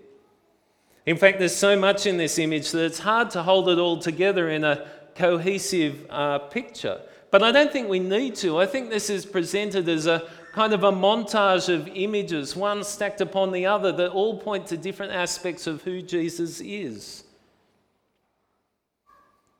In 1.06 1.16
fact, 1.16 1.38
there's 1.38 1.56
so 1.56 1.74
much 1.74 2.06
in 2.06 2.18
this 2.18 2.38
image 2.38 2.70
that 2.72 2.84
it's 2.84 2.98
hard 2.98 3.30
to 3.30 3.42
hold 3.42 3.70
it 3.70 3.78
all 3.78 3.98
together 3.98 4.50
in 4.50 4.64
a 4.64 4.86
cohesive 5.14 6.06
uh, 6.10 6.38
picture. 6.38 7.00
But 7.30 7.42
I 7.42 7.50
don't 7.50 7.72
think 7.72 7.88
we 7.88 7.98
need 7.98 8.34
to. 8.36 8.58
I 8.58 8.66
think 8.66 8.90
this 8.90 9.08
is 9.08 9.24
presented 9.24 9.88
as 9.88 10.06
a 10.06 10.28
kind 10.52 10.72
of 10.72 10.84
a 10.84 10.92
montage 10.92 11.72
of 11.72 11.88
images, 11.88 12.56
one 12.56 12.84
stacked 12.84 13.20
upon 13.20 13.52
the 13.52 13.66
other, 13.66 13.92
that 13.92 14.10
all 14.10 14.38
point 14.38 14.66
to 14.66 14.76
different 14.76 15.12
aspects 15.12 15.66
of 15.66 15.82
who 15.82 16.02
Jesus 16.02 16.60
is. 16.60 17.24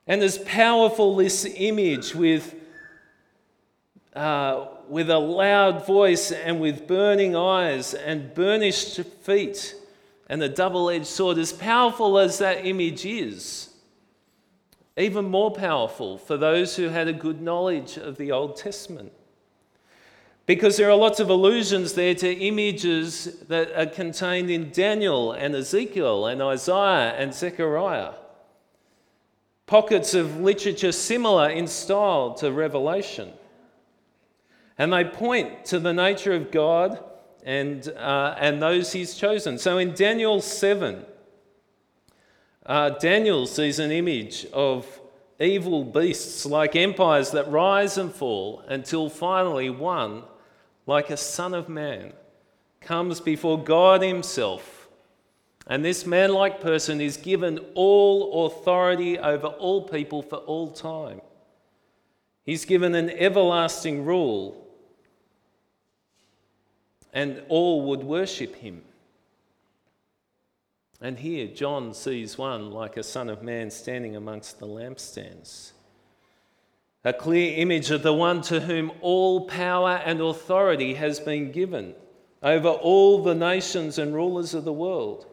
And 0.07 0.23
as 0.23 0.39
powerful 0.39 1.17
this 1.17 1.47
image 1.57 2.15
with, 2.15 2.55
uh, 4.15 4.67
with 4.89 5.11
a 5.11 5.19
loud 5.19 5.87
voice 5.87 6.33
and 6.33 6.61
with 6.61 6.87
burning 6.87 7.37
eyes 7.37 7.95
and 7.95 8.35
burnished 8.35 9.01
feet 9.23 9.75
and 10.29 10.43
a 10.43 10.49
double 10.49 10.91
edged 10.91 11.07
sword, 11.07 11.39
as 11.39 11.53
powerful 11.53 12.19
as 12.19 12.39
that 12.39 12.67
image 12.67 13.07
is, 13.07 13.71
even 14.97 15.25
more 15.25 15.51
powerful 15.51 16.19
for 16.19 16.37
those 16.37 16.77
who 16.77 16.89
had 16.89 17.09
a 17.09 17.13
good 17.13 17.41
knowledge 17.41 17.97
of 17.97 18.17
the 18.17 18.33
Old 18.33 18.57
Testament 18.57 19.13
because 20.49 20.79
there 20.79 20.89
are 20.89 20.97
lots 20.97 21.21
of 21.21 21.29
allusions 21.29 21.93
there 21.93 22.15
to 22.15 22.33
images 22.33 23.39
that 23.49 23.71
are 23.79 23.85
contained 23.85 24.49
in 24.49 24.71
Daniel 24.71 25.33
and 25.33 25.55
Ezekiel 25.55 26.25
and 26.25 26.41
Isaiah 26.41 27.13
and 27.19 27.35
Zechariah. 27.35 28.15
Pockets 29.67 30.15
of 30.15 30.41
literature 30.41 30.91
similar 30.91 31.51
in 31.51 31.67
style 31.67 32.33
to 32.37 32.51
Revelation. 32.51 33.31
And 34.79 34.93
they 34.93 35.05
point 35.05 35.65
to 35.67 35.79
the 35.81 35.93
nature 35.93 36.33
of 36.33 36.51
God 36.51 37.05
and, 37.45 37.87
uh, 37.89 38.37
and 38.39 38.63
those 38.63 38.93
he's 38.93 39.15
chosen. 39.15 39.59
So 39.59 39.79
in 39.79 39.93
Daniel 39.93 40.41
7, 40.41 41.05
uh, 42.65 42.91
Daniel 42.91 43.47
sees 43.47 43.79
an 43.79 43.91
image 43.91 44.47
of 44.53 45.01
evil 45.41 45.85
beasts 45.85 46.45
like 46.47 46.77
empires 46.77 47.31
that 47.33 47.51
rise 47.51 47.99
and 47.99 48.13
fall 48.13 48.63
until 48.69 49.09
finally 49.09 49.71
one 49.71 50.23
like 50.87 51.11
a 51.11 51.17
son 51.17 51.53
of 51.53 51.69
man, 51.69 52.13
comes 52.81 53.21
before 53.21 53.63
God 53.63 54.03
Himself. 54.03 54.89
And 55.67 55.85
this 55.85 56.07
man 56.07 56.33
like 56.33 56.63
person 56.63 57.01
is 57.01 57.19
given 57.19 57.59
all 57.75 58.47
authority 58.47 59.19
over 59.19 59.49
all 59.49 59.83
people 59.83 60.23
for 60.23 60.37
all 60.37 60.71
time. 60.71 61.21
He's 62.43 62.65
given 62.65 62.95
an 62.95 63.11
everlasting 63.11 64.07
rule, 64.07 64.67
and 67.13 67.43
all 67.49 67.87
would 67.87 68.03
worship 68.03 68.57
him. 68.57 68.83
And 71.01 71.19
here, 71.19 71.47
John 71.47 71.95
sees 71.95 72.37
one 72.37 72.71
like 72.71 72.97
a 72.97 73.03
son 73.03 73.29
of 73.29 73.43
man 73.43 73.71
standing 73.71 74.17
amongst 74.17 74.59
the 74.59 74.67
lampstands 74.67 75.73
a 77.05 77.13
clear 77.13 77.57
image 77.57 77.91
of 77.91 78.03
the 78.03 78.13
one 78.13 78.43
to 78.43 78.61
whom 78.61 78.93
all 79.01 79.47
power 79.47 80.03
and 80.05 80.21
authority 80.21 80.95
has 80.95 81.21
been 81.21 81.53
given 81.53 81.95
over 82.43 82.69
all 82.69 83.23
the 83.23 83.35
nations 83.35 83.99
and 83.99 84.15
rulers 84.15 84.53
of 84.53 84.65
the 84.65 84.73
world. 84.73 85.27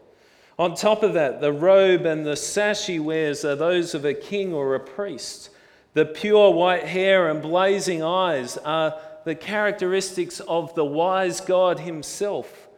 On 0.57 0.73
top 0.73 1.03
of 1.03 1.13
that, 1.13 1.41
the 1.41 1.51
robe 1.51 2.05
and 2.05 2.25
the 2.25 2.37
sash 2.37 2.87
he 2.87 2.97
wears 2.97 3.43
are 3.43 3.57
those 3.57 3.93
of 3.93 4.05
a 4.05 4.13
king 4.13 4.53
or 4.53 4.73
a 4.73 4.79
priest. 4.79 5.49
The 5.93 6.05
pure 6.05 6.51
white 6.51 6.85
hair 6.85 7.29
and 7.29 7.41
blazing 7.41 8.01
eyes 8.01 8.57
are 8.57 8.97
the 9.25 9.35
characteristics 9.35 10.39
of 10.39 10.73
the 10.75 10.85
wise 10.85 11.41
God 11.41 11.79
himself. 11.79 12.69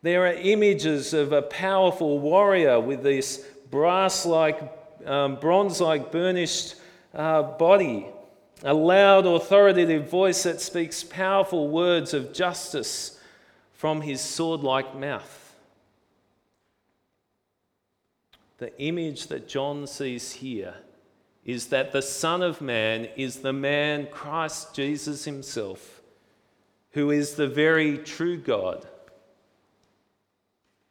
There 0.00 0.26
are 0.26 0.32
images 0.32 1.12
of 1.12 1.32
a 1.32 1.42
powerful 1.42 2.18
warrior 2.18 2.80
with 2.80 3.02
this 3.02 3.44
brass 3.70 4.24
like, 4.24 4.60
um, 5.04 5.36
bronze 5.36 5.80
like 5.80 6.10
burnished 6.10 6.76
uh, 7.14 7.42
body 7.42 8.06
a 8.64 8.74
loud, 8.74 9.26
authoritative 9.26 10.08
voice 10.08 10.44
that 10.44 10.60
speaks 10.60 11.02
powerful 11.02 11.68
words 11.68 12.14
of 12.14 12.32
justice 12.32 13.18
from 13.72 14.00
his 14.02 14.20
sword 14.20 14.60
like 14.60 14.96
mouth. 14.96 15.56
The 18.58 18.78
image 18.80 19.26
that 19.26 19.48
John 19.48 19.86
sees 19.88 20.32
here 20.32 20.74
is 21.44 21.68
that 21.68 21.92
the 21.92 22.02
Son 22.02 22.42
of 22.42 22.60
Man 22.60 23.08
is 23.16 23.40
the 23.40 23.52
man, 23.52 24.06
Christ 24.10 24.74
Jesus 24.74 25.24
himself, 25.24 26.00
who 26.92 27.10
is 27.10 27.34
the 27.34 27.48
very 27.48 27.98
true 27.98 28.36
God. 28.36 28.86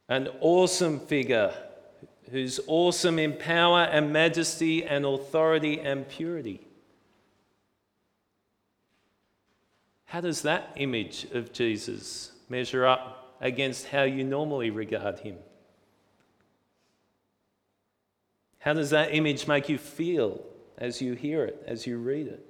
An 0.08 0.28
awesome 0.40 1.00
figure 1.00 1.54
who's 2.30 2.60
awesome 2.66 3.18
in 3.18 3.34
power 3.34 3.82
and 3.82 4.12
majesty 4.12 4.84
and 4.84 5.04
authority 5.04 5.80
and 5.80 6.08
purity. 6.08 6.66
How 10.06 10.20
does 10.20 10.42
that 10.42 10.72
image 10.76 11.26
of 11.32 11.52
Jesus 11.52 12.32
measure 12.48 12.86
up 12.86 13.36
against 13.40 13.88
how 13.88 14.02
you 14.02 14.24
normally 14.24 14.70
regard 14.70 15.20
him? 15.20 15.36
How 18.62 18.74
does 18.74 18.90
that 18.90 19.12
image 19.12 19.48
make 19.48 19.68
you 19.68 19.76
feel 19.76 20.40
as 20.78 21.02
you 21.02 21.14
hear 21.14 21.44
it, 21.44 21.60
as 21.66 21.84
you 21.84 21.98
read 21.98 22.28
it? 22.28 22.46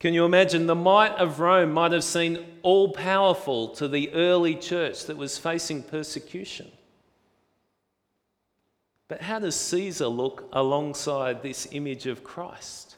Can 0.00 0.12
you 0.12 0.26
imagine 0.26 0.66
the 0.66 0.74
might 0.74 1.12
of 1.12 1.40
Rome 1.40 1.72
might 1.72 1.92
have 1.92 2.04
seemed 2.04 2.44
all 2.62 2.92
powerful 2.92 3.68
to 3.70 3.88
the 3.88 4.12
early 4.12 4.54
church 4.54 5.06
that 5.06 5.16
was 5.16 5.38
facing 5.38 5.82
persecution? 5.82 6.70
But 9.08 9.22
how 9.22 9.38
does 9.38 9.56
Caesar 9.56 10.08
look 10.08 10.46
alongside 10.52 11.42
this 11.42 11.66
image 11.72 12.06
of 12.06 12.22
Christ? 12.22 12.96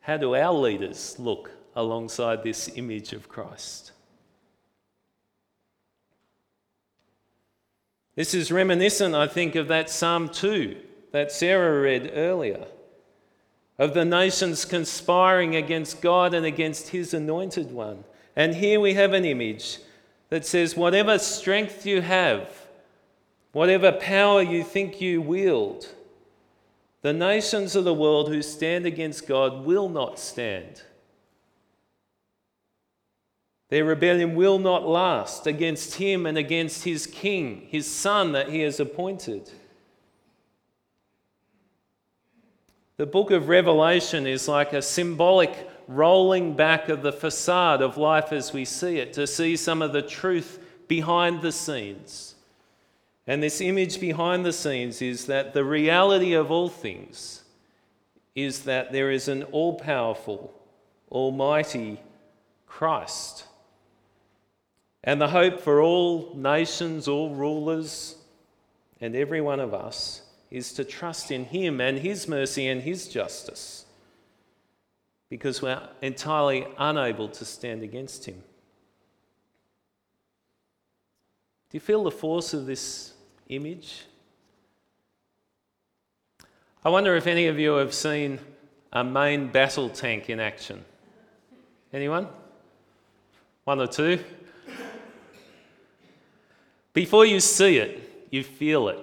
How 0.00 0.16
do 0.16 0.34
our 0.34 0.52
leaders 0.52 1.16
look 1.20 1.52
alongside 1.76 2.42
this 2.42 2.68
image 2.74 3.12
of 3.12 3.28
Christ? 3.28 3.91
This 8.14 8.34
is 8.34 8.52
reminiscent, 8.52 9.14
I 9.14 9.26
think, 9.26 9.54
of 9.54 9.68
that 9.68 9.88
Psalm 9.88 10.28
2 10.28 10.76
that 11.12 11.32
Sarah 11.32 11.80
read 11.80 12.10
earlier, 12.14 12.66
of 13.78 13.94
the 13.94 14.04
nations 14.04 14.64
conspiring 14.64 15.56
against 15.56 16.00
God 16.00 16.34
and 16.34 16.44
against 16.44 16.88
his 16.88 17.14
anointed 17.14 17.70
one. 17.72 18.04
And 18.34 18.54
here 18.54 18.80
we 18.80 18.94
have 18.94 19.12
an 19.12 19.24
image 19.24 19.78
that 20.30 20.46
says, 20.46 20.76
whatever 20.76 21.18
strength 21.18 21.84
you 21.84 22.00
have, 22.00 22.66
whatever 23.52 23.92
power 23.92 24.40
you 24.40 24.62
think 24.62 25.00
you 25.00 25.20
wield, 25.20 25.88
the 27.02 27.12
nations 27.12 27.76
of 27.76 27.84
the 27.84 27.92
world 27.94 28.28
who 28.28 28.40
stand 28.40 28.86
against 28.86 29.26
God 29.26 29.64
will 29.64 29.88
not 29.88 30.18
stand. 30.18 30.82
Their 33.72 33.86
rebellion 33.86 34.34
will 34.34 34.58
not 34.58 34.86
last 34.86 35.46
against 35.46 35.94
him 35.94 36.26
and 36.26 36.36
against 36.36 36.84
his 36.84 37.06
king, 37.06 37.68
his 37.70 37.90
son 37.90 38.32
that 38.32 38.50
he 38.50 38.60
has 38.60 38.78
appointed. 38.78 39.50
The 42.98 43.06
book 43.06 43.30
of 43.30 43.48
Revelation 43.48 44.26
is 44.26 44.46
like 44.46 44.74
a 44.74 44.82
symbolic 44.82 45.70
rolling 45.88 46.54
back 46.54 46.90
of 46.90 47.00
the 47.00 47.14
facade 47.14 47.80
of 47.80 47.96
life 47.96 48.30
as 48.30 48.52
we 48.52 48.66
see 48.66 48.98
it, 48.98 49.14
to 49.14 49.26
see 49.26 49.56
some 49.56 49.80
of 49.80 49.94
the 49.94 50.02
truth 50.02 50.58
behind 50.86 51.40
the 51.40 51.50
scenes. 51.50 52.34
And 53.26 53.42
this 53.42 53.62
image 53.62 53.98
behind 53.98 54.44
the 54.44 54.52
scenes 54.52 55.00
is 55.00 55.24
that 55.28 55.54
the 55.54 55.64
reality 55.64 56.34
of 56.34 56.50
all 56.50 56.68
things 56.68 57.42
is 58.34 58.64
that 58.64 58.92
there 58.92 59.10
is 59.10 59.28
an 59.28 59.44
all 59.44 59.78
powerful, 59.78 60.52
almighty 61.10 62.02
Christ. 62.66 63.46
And 65.04 65.20
the 65.20 65.28
hope 65.28 65.60
for 65.60 65.80
all 65.80 66.32
nations, 66.34 67.08
all 67.08 67.34
rulers, 67.34 68.16
and 69.00 69.16
every 69.16 69.40
one 69.40 69.60
of 69.60 69.74
us 69.74 70.22
is 70.50 70.72
to 70.74 70.84
trust 70.84 71.30
in 71.30 71.44
Him 71.44 71.80
and 71.80 71.98
His 71.98 72.28
mercy 72.28 72.68
and 72.68 72.82
His 72.82 73.08
justice 73.08 73.82
because 75.32 75.62
we're 75.62 75.80
entirely 76.02 76.66
unable 76.76 77.26
to 77.26 77.46
stand 77.46 77.82
against 77.82 78.26
him. 78.26 78.34
Do 81.70 81.76
you 81.76 81.80
feel 81.80 82.04
the 82.04 82.10
force 82.10 82.52
of 82.52 82.66
this 82.66 83.14
image? 83.48 84.02
I 86.84 86.90
wonder 86.90 87.16
if 87.16 87.26
any 87.26 87.46
of 87.46 87.58
you 87.58 87.76
have 87.76 87.94
seen 87.94 88.40
a 88.92 89.02
main 89.02 89.48
battle 89.48 89.88
tank 89.88 90.28
in 90.28 90.38
action. 90.38 90.84
Anyone? 91.94 92.28
One 93.64 93.80
or 93.80 93.86
two? 93.86 94.22
Before 96.92 97.24
you 97.24 97.40
see 97.40 97.78
it, 97.78 98.26
you 98.30 98.42
feel 98.42 98.88
it. 98.88 98.98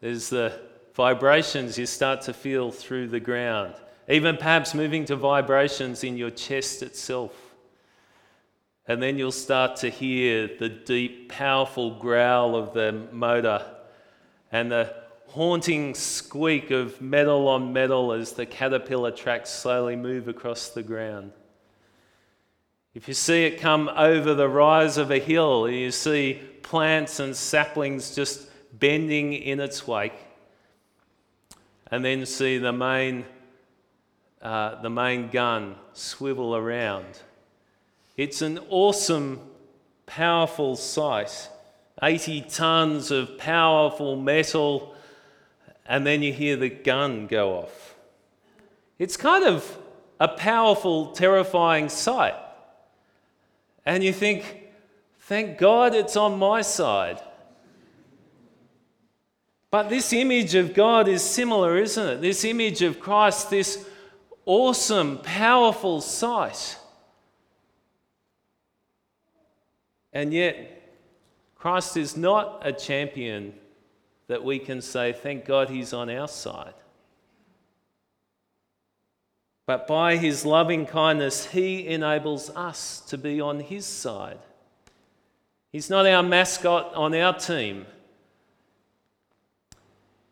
There's 0.00 0.28
the 0.28 0.60
vibrations 0.94 1.78
you 1.78 1.86
start 1.86 2.22
to 2.22 2.32
feel 2.32 2.70
through 2.70 3.08
the 3.08 3.20
ground 3.20 3.74
even 4.08 4.36
perhaps 4.38 4.74
moving 4.74 5.04
to 5.04 5.16
vibrations 5.16 6.02
in 6.02 6.16
your 6.16 6.30
chest 6.30 6.82
itself. 6.82 7.32
And 8.86 9.02
then 9.02 9.18
you'll 9.18 9.32
start 9.32 9.76
to 9.76 9.90
hear 9.90 10.48
the 10.58 10.70
deep, 10.70 11.30
powerful 11.30 11.98
growl 11.98 12.56
of 12.56 12.72
the 12.72 13.06
motor 13.12 13.64
and 14.50 14.72
the 14.72 14.94
haunting 15.26 15.94
squeak 15.94 16.70
of 16.70 17.02
metal 17.02 17.48
on 17.48 17.70
metal 17.74 18.12
as 18.12 18.32
the 18.32 18.46
caterpillar 18.46 19.10
tracks 19.10 19.50
slowly 19.50 19.94
move 19.94 20.26
across 20.26 20.70
the 20.70 20.82
ground. 20.82 21.32
If 22.94 23.06
you 23.06 23.14
see 23.14 23.44
it 23.44 23.60
come 23.60 23.88
over 23.88 24.34
the 24.34 24.48
rise 24.48 24.96
of 24.96 25.10
a 25.10 25.18
hill, 25.18 25.66
and 25.66 25.76
you 25.76 25.90
see 25.90 26.40
plants 26.62 27.20
and 27.20 27.36
saplings 27.36 28.14
just 28.14 28.48
bending 28.72 29.32
in 29.32 29.60
its 29.60 29.86
wake, 29.86 30.14
and 31.90 32.04
then 32.04 32.24
see 32.26 32.58
the 32.58 32.72
main 32.72 33.24
uh, 34.40 34.80
the 34.80 34.90
main 34.90 35.28
gun 35.30 35.74
swivel 35.92 36.54
around. 36.54 37.06
It's 38.16 38.40
an 38.40 38.60
awesome, 38.70 39.40
powerful 40.06 40.76
sight. 40.76 41.48
80 42.00 42.42
tons 42.42 43.10
of 43.10 43.36
powerful 43.38 44.14
metal, 44.14 44.94
and 45.86 46.06
then 46.06 46.22
you 46.22 46.32
hear 46.32 46.54
the 46.56 46.68
gun 46.68 47.26
go 47.26 47.58
off. 47.58 47.96
It's 48.98 49.16
kind 49.16 49.44
of 49.44 49.78
a 50.20 50.28
powerful, 50.28 51.10
terrifying 51.12 51.88
sight. 51.88 52.34
And 53.88 54.04
you 54.04 54.12
think, 54.12 54.68
thank 55.20 55.56
God 55.56 55.94
it's 55.94 56.14
on 56.14 56.38
my 56.38 56.60
side. 56.60 57.22
But 59.70 59.88
this 59.88 60.12
image 60.12 60.54
of 60.54 60.74
God 60.74 61.08
is 61.08 61.22
similar, 61.22 61.78
isn't 61.78 62.06
it? 62.06 62.20
This 62.20 62.44
image 62.44 62.82
of 62.82 63.00
Christ, 63.00 63.48
this 63.48 63.88
awesome, 64.44 65.16
powerful 65.22 66.02
sight. 66.02 66.76
And 70.12 70.34
yet, 70.34 70.92
Christ 71.54 71.96
is 71.96 72.14
not 72.14 72.60
a 72.66 72.74
champion 72.74 73.54
that 74.26 74.44
we 74.44 74.58
can 74.58 74.82
say, 74.82 75.14
thank 75.14 75.46
God 75.46 75.70
he's 75.70 75.94
on 75.94 76.10
our 76.10 76.28
side. 76.28 76.74
But 79.68 79.86
by 79.86 80.16
his 80.16 80.46
loving 80.46 80.86
kindness, 80.86 81.44
he 81.44 81.86
enables 81.86 82.48
us 82.56 83.00
to 83.00 83.18
be 83.18 83.38
on 83.38 83.60
his 83.60 83.84
side. 83.84 84.38
He's 85.70 85.90
not 85.90 86.06
our 86.06 86.22
mascot 86.22 86.94
on 86.94 87.14
our 87.14 87.34
team, 87.34 87.84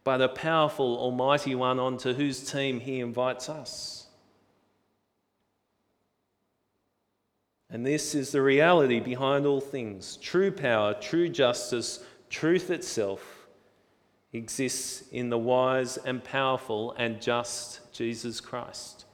but 0.04 0.22
a 0.22 0.30
powerful, 0.30 0.96
almighty 0.96 1.54
one 1.54 1.78
onto 1.78 2.14
whose 2.14 2.50
team 2.50 2.80
he 2.80 3.00
invites 3.00 3.50
us. 3.50 4.06
And 7.68 7.84
this 7.84 8.14
is 8.14 8.32
the 8.32 8.40
reality 8.40 9.00
behind 9.00 9.44
all 9.44 9.60
things. 9.60 10.16
True 10.16 10.50
power, 10.50 10.94
true 10.94 11.28
justice, 11.28 12.02
truth 12.30 12.70
itself 12.70 13.48
exists 14.32 15.04
in 15.12 15.28
the 15.28 15.36
wise 15.36 15.98
and 15.98 16.24
powerful 16.24 16.92
and 16.92 17.20
just 17.20 17.92
Jesus 17.92 18.40
Christ. 18.40 19.05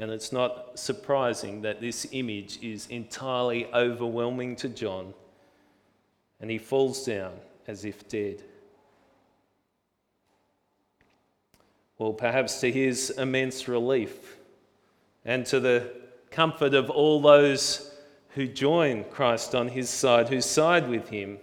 And 0.00 0.10
it's 0.10 0.32
not 0.32 0.78
surprising 0.78 1.60
that 1.60 1.82
this 1.82 2.08
image 2.12 2.58
is 2.62 2.86
entirely 2.86 3.66
overwhelming 3.74 4.56
to 4.56 4.70
John, 4.70 5.12
and 6.40 6.50
he 6.50 6.56
falls 6.56 7.04
down 7.04 7.34
as 7.66 7.84
if 7.84 8.08
dead. 8.08 8.42
Well, 11.98 12.14
perhaps 12.14 12.60
to 12.60 12.72
his 12.72 13.10
immense 13.10 13.68
relief, 13.68 14.38
and 15.26 15.44
to 15.46 15.60
the 15.60 15.92
comfort 16.30 16.72
of 16.72 16.88
all 16.88 17.20
those 17.20 17.94
who 18.30 18.46
join 18.46 19.04
Christ 19.04 19.54
on 19.54 19.68
his 19.68 19.90
side, 19.90 20.30
who 20.30 20.40
side 20.40 20.88
with 20.88 21.10
him, 21.10 21.36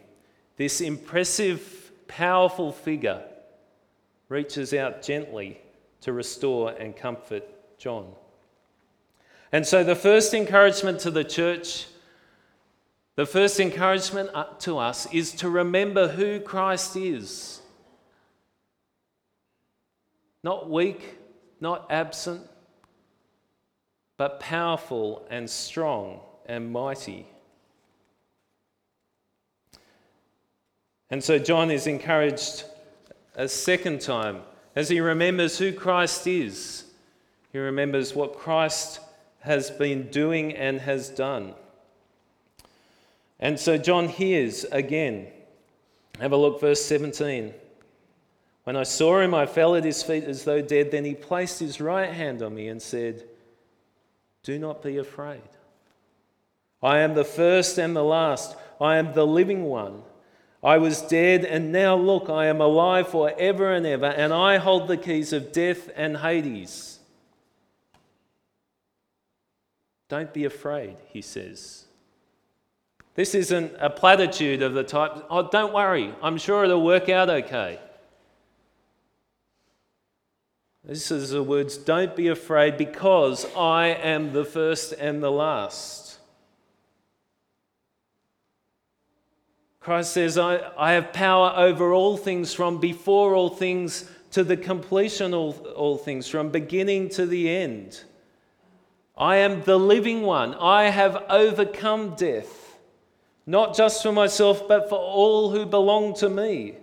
this 0.56 0.82
impressive, 0.82 1.91
powerful 2.08 2.72
figure 2.72 3.22
reaches 4.30 4.74
out 4.74 5.04
gently 5.04 5.62
to 6.02 6.12
restore 6.12 6.72
and 6.72 6.96
comfort 6.96 7.43
John. 7.78 8.08
And 9.52 9.66
so, 9.66 9.84
the 9.84 9.96
first 9.96 10.34
encouragement 10.34 11.00
to 11.02 11.12
the 11.12 11.24
church, 11.24 11.88
the 13.16 13.26
first 13.26 13.60
encouragement 13.60 14.30
uh, 14.34 14.46
to 14.60 14.78
us 14.78 15.12
is 15.14 15.32
to 15.34 15.50
remember 15.50 16.08
who 16.10 16.40
Christ 16.40 16.96
is. 16.96 17.62
Not 20.44 20.70
weak, 20.70 21.18
not 21.60 21.88
absent, 21.90 22.42
but 24.18 24.40
powerful 24.40 25.26
and 25.30 25.50
strong 25.50 26.20
and 26.46 26.72
mighty. 26.72 27.28
And 31.10 31.24
so 31.24 31.40
John 31.40 31.72
is 31.72 31.88
encouraged 31.88 32.66
a 33.36 33.48
second 33.48 34.02
time 34.02 34.42
as 34.76 34.90
he 34.90 35.00
remembers 35.00 35.58
who 35.58 35.72
Christ 35.72 36.28
is. 36.28 36.84
He 37.52 37.60
remembers 37.60 38.14
what 38.14 38.38
Christ 38.38 39.00
has 39.48 39.72
been 39.72 40.10
doing 40.10 40.54
and 40.56 40.80
has 40.82 41.10
done. 41.10 41.56
And 43.40 43.60
so 43.60 43.78
John 43.78 44.08
hears 44.08 44.64
again. 44.66 45.28
Have 46.20 46.32
a 46.32 46.38
look, 46.38 46.62
verse 46.62 46.84
17. 46.86 47.54
When 48.64 48.76
I 48.76 48.84
saw 48.84 49.20
him, 49.20 49.34
I 49.34 49.46
fell 49.46 49.76
at 49.76 49.84
his 49.84 50.04
feet 50.04 50.24
as 50.24 50.44
though 50.44 50.62
dead. 50.62 50.92
Then 50.92 51.06
he 51.06 51.14
placed 51.14 51.60
his 51.60 51.80
right 51.80 52.12
hand 52.12 52.42
on 52.42 52.54
me 52.54 52.68
and 52.68 52.82
said, 52.82 53.24
Do 54.44 54.60
not 54.60 54.84
be 54.84 54.98
afraid. 54.98 55.42
I 56.82 57.00
am 57.00 57.14
the 57.14 57.24
first 57.24 57.78
and 57.78 57.96
the 57.96 58.04
last. 58.04 58.56
I 58.80 58.98
am 58.98 59.14
the 59.14 59.26
living 59.26 59.64
one. 59.64 60.04
I 60.64 60.80
was 60.80 61.02
dead, 61.02 61.46
and 61.46 61.72
now 61.72 61.96
look, 61.96 62.30
I 62.30 62.48
am 62.48 62.62
alive 62.62 63.08
for 63.08 63.32
ever 63.38 63.72
and 63.72 63.86
ever, 63.86 64.08
and 64.08 64.34
I 64.34 64.58
hold 64.58 64.88
the 64.88 64.98
keys 64.98 65.32
of 65.32 65.52
death 65.52 65.90
and 65.96 66.18
Hades. 66.18 66.97
Don't 70.10 70.34
be 70.34 70.46
afraid, 70.46 70.98
he 71.08 71.22
says. 71.22 71.86
This 73.15 73.34
isn't 73.34 73.74
a 73.80 73.89
platitude 73.89 74.62
of 74.62 74.74
the 74.74 74.84
type, 74.84 75.26
oh, 75.30 75.50
don't 75.50 75.74
worry, 75.74 76.13
I'm 76.22 76.38
sure 76.38 76.63
it'll 76.63 76.84
work 76.84 77.10
out 77.10 77.30
okay. 77.30 77.80
This 80.84 81.12
is 81.12 81.32
the 81.32 81.43
words, 81.43 81.78
don't 81.78 82.15
be 82.15 82.30
afraid 82.30 82.78
because 82.78 83.46
I 83.58 83.88
am 83.88 84.32
the 84.32 84.46
first 84.46 84.93
and 84.93 85.22
the 85.22 85.32
last. 85.32 86.20
Christ 89.82 90.13
says, 90.13 90.38
I, 90.38 90.60
I 90.78 90.93
have 90.93 91.12
power 91.12 91.54
over 91.56 91.93
all 91.93 92.17
things 92.17 92.54
from 92.54 92.80
before 92.80 93.36
all 93.36 93.50
things 93.50 94.10
to 94.32 94.43
the 94.43 94.58
completion 94.58 95.34
of 95.34 95.60
all 95.76 95.98
things, 95.98 96.28
from 96.28 96.50
beginning 96.50 97.10
to 97.10 97.26
the 97.26 97.50
end. 97.50 98.04
I 99.17 99.38
am 99.38 99.63
the 99.63 99.80
living 99.80 100.21
one. 100.21 100.53
I 100.56 100.89
have 100.89 101.25
overcome 101.30 102.15
death, 102.15 102.77
not 103.45 103.75
just 103.75 104.03
for 104.03 104.12
myself, 104.12 104.67
but 104.67 104.89
for 104.89 104.99
all 104.99 105.49
who 105.49 105.65
belong 105.65 106.13
to 106.15 106.30
me. 106.30 106.75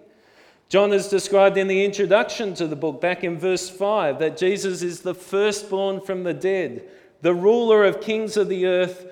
John 0.68 0.90
has 0.90 1.08
described 1.08 1.56
in 1.56 1.68
the 1.68 1.84
introduction 1.84 2.54
to 2.54 2.66
the 2.66 2.74
book, 2.74 3.00
back 3.00 3.22
in 3.22 3.38
verse 3.38 3.70
5, 3.70 4.18
that 4.18 4.36
Jesus 4.36 4.82
is 4.82 5.02
the 5.02 5.14
firstborn 5.14 6.00
from 6.00 6.24
the 6.24 6.34
dead, 6.34 6.82
the 7.20 7.34
ruler 7.34 7.84
of 7.84 8.00
kings 8.00 8.36
of 8.36 8.48
the 8.48 8.66
earth, 8.66 9.06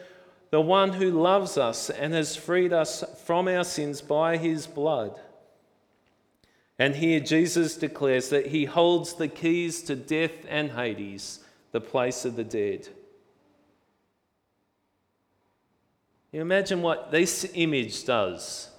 the 0.50 0.60
one 0.60 0.94
who 0.94 1.10
loves 1.10 1.56
us 1.56 1.88
and 1.88 2.12
has 2.12 2.34
freed 2.34 2.72
us 2.72 3.04
from 3.24 3.46
our 3.46 3.64
sins 3.64 4.00
by 4.00 4.36
his 4.36 4.66
blood. 4.66 5.18
And 6.78 6.96
here 6.96 7.20
Jesus 7.20 7.76
declares 7.76 8.30
that 8.30 8.48
he 8.48 8.64
holds 8.64 9.14
the 9.14 9.28
keys 9.28 9.82
to 9.84 9.94
death 9.94 10.32
and 10.48 10.72
Hades, 10.72 11.40
the 11.70 11.80
place 11.80 12.24
of 12.24 12.34
the 12.34 12.44
dead. 12.44 12.88
You 16.32 16.40
imagine 16.40 16.80
what 16.80 17.10
this 17.10 17.48
image 17.54 18.04
does 18.06 18.70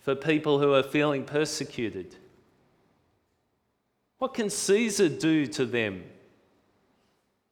for 0.00 0.14
people 0.14 0.58
who 0.58 0.72
are 0.72 0.82
feeling 0.82 1.24
persecuted? 1.24 2.16
What 4.16 4.32
can 4.32 4.48
Caesar 4.48 5.10
do 5.10 5.46
to 5.48 5.66
them? 5.66 6.04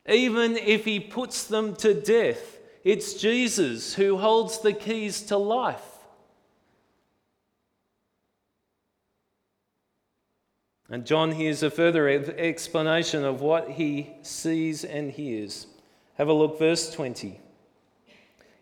Even 0.09 0.57
if 0.57 0.87
he 0.87 0.99
puts 0.99 1.44
them 1.44 1.77
to 1.77 1.92
death, 1.92 2.59
it's 2.83 3.14
Jesus 3.14 3.94
who 3.94 4.16
holds 4.16 4.61
the 4.61 4.72
keys 4.72 5.20
to 5.22 5.37
life. 5.37 5.83
And 10.88 11.05
John 11.05 11.33
hears 11.33 11.62
a 11.62 11.70
further 11.70 12.09
explanation 12.09 13.25
of 13.25 13.40
what 13.40 13.72
he 13.72 14.12
sees 14.22 14.85
and 14.85 15.11
hears. 15.11 15.66
Have 16.14 16.29
a 16.29 16.33
look, 16.33 16.59
verse 16.59 16.90
20. 16.92 17.40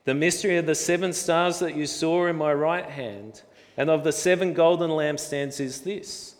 The 0.04 0.14
mystery 0.14 0.56
of 0.58 0.66
the 0.66 0.74
seven 0.74 1.12
stars 1.12 1.58
that 1.60 1.76
you 1.76 1.86
saw 1.86 2.26
in 2.26 2.36
my 2.36 2.52
right 2.52 2.84
hand 2.84 3.42
and 3.76 3.90
of 3.90 4.04
the 4.04 4.12
seven 4.12 4.52
golden 4.52 4.90
lampstands 4.90 5.60
is 5.60 5.80
this 5.80 6.34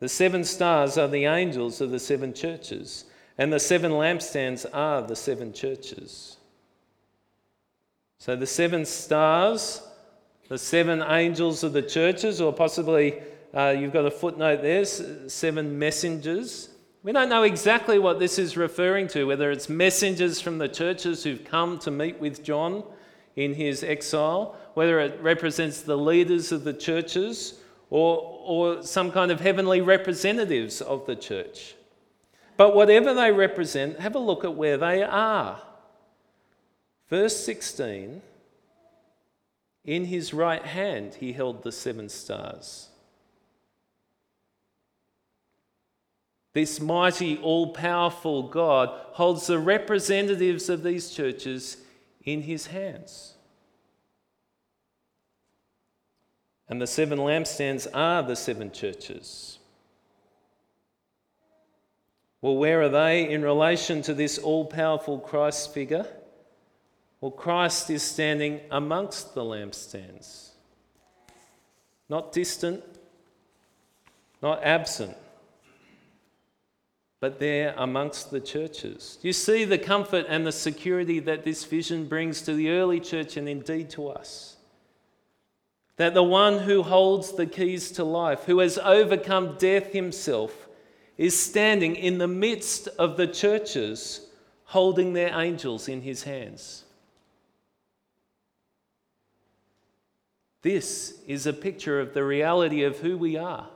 the 0.00 0.08
seven 0.08 0.44
stars 0.44 0.96
are 0.96 1.08
the 1.08 1.24
angels 1.24 1.80
of 1.80 1.90
the 1.90 1.98
seven 1.98 2.32
churches, 2.32 3.04
and 3.36 3.52
the 3.52 3.58
seven 3.58 3.92
lampstands 3.92 4.64
are 4.72 5.02
the 5.02 5.16
seven 5.16 5.52
churches. 5.52 6.36
So 8.18 8.36
the 8.36 8.46
seven 8.46 8.84
stars, 8.84 9.82
the 10.48 10.58
seven 10.58 11.02
angels 11.02 11.64
of 11.64 11.72
the 11.72 11.82
churches, 11.82 12.40
or 12.40 12.52
possibly 12.52 13.20
uh, 13.52 13.74
you've 13.78 13.92
got 13.92 14.06
a 14.06 14.10
footnote 14.10 14.62
there, 14.62 14.84
seven 14.84 15.78
messengers. 15.78 16.67
We 17.02 17.12
don't 17.12 17.28
know 17.28 17.44
exactly 17.44 17.98
what 17.98 18.18
this 18.18 18.38
is 18.38 18.56
referring 18.56 19.08
to, 19.08 19.24
whether 19.24 19.50
it's 19.50 19.68
messengers 19.68 20.40
from 20.40 20.58
the 20.58 20.68
churches 20.68 21.22
who've 21.22 21.44
come 21.44 21.78
to 21.80 21.90
meet 21.90 22.18
with 22.18 22.42
John 22.42 22.82
in 23.36 23.54
his 23.54 23.84
exile, 23.84 24.56
whether 24.74 24.98
it 24.98 25.20
represents 25.22 25.82
the 25.82 25.96
leaders 25.96 26.50
of 26.50 26.64
the 26.64 26.72
churches 26.72 27.60
or, 27.88 28.40
or 28.44 28.82
some 28.82 29.12
kind 29.12 29.30
of 29.30 29.40
heavenly 29.40 29.80
representatives 29.80 30.80
of 30.80 31.06
the 31.06 31.14
church. 31.14 31.76
But 32.56 32.74
whatever 32.74 33.14
they 33.14 33.30
represent, 33.30 34.00
have 34.00 34.16
a 34.16 34.18
look 34.18 34.44
at 34.44 34.56
where 34.56 34.76
they 34.76 35.04
are. 35.04 35.62
Verse 37.08 37.36
16 37.44 38.20
In 39.84 40.04
his 40.06 40.34
right 40.34 40.64
hand 40.64 41.14
he 41.14 41.32
held 41.32 41.62
the 41.62 41.72
seven 41.72 42.08
stars. 42.08 42.87
This 46.54 46.80
mighty, 46.80 47.38
all 47.38 47.72
powerful 47.72 48.44
God 48.44 48.88
holds 49.12 49.46
the 49.46 49.58
representatives 49.58 50.68
of 50.68 50.82
these 50.82 51.10
churches 51.10 51.78
in 52.24 52.42
his 52.42 52.68
hands. 52.68 53.34
And 56.68 56.80
the 56.80 56.86
seven 56.86 57.18
lampstands 57.18 57.86
are 57.94 58.22
the 58.22 58.36
seven 58.36 58.70
churches. 58.70 59.58
Well, 62.40 62.56
where 62.56 62.82
are 62.82 62.88
they 62.88 63.28
in 63.28 63.42
relation 63.42 64.02
to 64.02 64.14
this 64.14 64.38
all 64.38 64.64
powerful 64.64 65.18
Christ 65.18 65.74
figure? 65.74 66.06
Well, 67.20 67.32
Christ 67.32 67.90
is 67.90 68.02
standing 68.02 68.60
amongst 68.70 69.34
the 69.34 69.42
lampstands, 69.42 70.50
not 72.08 72.32
distant, 72.32 72.84
not 74.40 74.62
absent, 74.62 75.16
but 77.20 77.40
there 77.40 77.74
amongst 77.76 78.30
the 78.30 78.40
churches. 78.40 79.18
You 79.22 79.32
see 79.32 79.64
the 79.64 79.78
comfort 79.78 80.26
and 80.28 80.46
the 80.46 80.52
security 80.52 81.18
that 81.20 81.44
this 81.44 81.64
vision 81.64 82.06
brings 82.06 82.42
to 82.42 82.54
the 82.54 82.70
early 82.70 83.00
church 83.00 83.36
and 83.36 83.48
indeed 83.48 83.90
to 83.90 84.08
us 84.08 84.58
that 85.98 86.14
the 86.14 86.22
one 86.22 86.60
who 86.60 86.82
holds 86.84 87.32
the 87.32 87.46
keys 87.46 87.90
to 87.90 88.04
life, 88.04 88.44
who 88.44 88.60
has 88.60 88.78
overcome 88.78 89.56
death 89.58 89.92
himself, 89.92 90.68
is 91.18 91.38
standing 91.38 91.96
in 91.96 92.18
the 92.18 92.28
midst 92.28 92.86
of 92.98 93.16
the 93.16 93.26
churches 93.26 94.24
holding 94.64 95.12
their 95.12 95.36
angels 95.38 95.88
in 95.88 96.00
his 96.00 96.22
hands. 96.22 96.84
This 100.62 101.20
is 101.26 101.46
a 101.46 101.52
picture 101.52 102.00
of 102.00 102.14
the 102.14 102.24
reality 102.24 102.84
of 102.84 103.00
who 103.00 103.18
we 103.18 103.36
are 103.36 103.68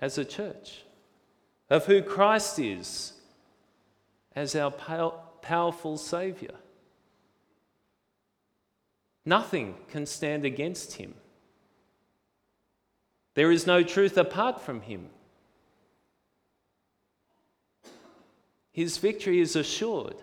as 0.00 0.18
a 0.18 0.24
church, 0.24 0.82
of 1.68 1.86
who 1.86 2.02
Christ 2.02 2.58
is 2.58 3.12
as 4.34 4.54
our 4.54 4.70
powerful 5.42 5.96
Saviour. 5.96 6.54
Nothing 9.24 9.74
can 9.88 10.06
stand 10.06 10.44
against 10.44 10.94
him. 10.94 11.14
There 13.34 13.50
is 13.50 13.66
no 13.66 13.82
truth 13.82 14.16
apart 14.16 14.60
from 14.60 14.82
him. 14.82 15.10
His 18.72 18.98
victory 18.98 19.40
is 19.40 19.56
assured. 19.56 20.16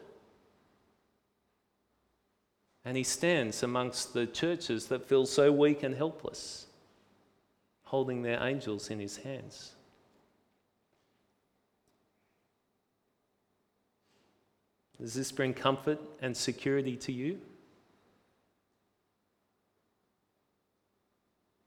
And 2.85 2.97
he 2.97 3.03
stands 3.03 3.63
amongst 3.63 4.13
the 4.13 4.25
churches 4.25 4.87
that 4.87 5.05
feel 5.05 5.25
so 5.25 5.51
weak 5.51 5.83
and 5.83 5.95
helpless, 5.95 6.67
holding 7.83 8.21
their 8.21 8.41
angels 8.43 8.89
in 8.89 8.99
his 8.99 9.17
hands. 9.17 9.72
Does 15.03 15.13
this 15.13 15.31
bring 15.31 15.53
comfort 15.53 15.99
and 16.21 16.35
security 16.35 16.95
to 16.95 17.11
you? 17.11 17.39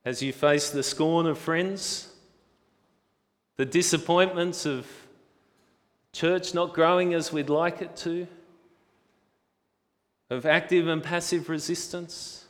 as 0.07 0.22
you 0.22 0.33
face 0.33 0.70
the 0.70 0.85
scorn 0.85 1.27
of 1.27 1.37
friends, 1.37 2.12
the 3.57 3.64
disappointments 3.64 4.64
of 4.64 4.87
church 6.12 6.55
not 6.55 6.72
growing 6.72 7.12
as 7.12 7.33
we'd 7.33 7.51
like 7.51 7.83
it 7.83 7.96
to, 7.96 8.29
of 10.31 10.46
active 10.46 10.87
and 10.87 11.03
passive 11.03 11.49
resistance, 11.49 12.44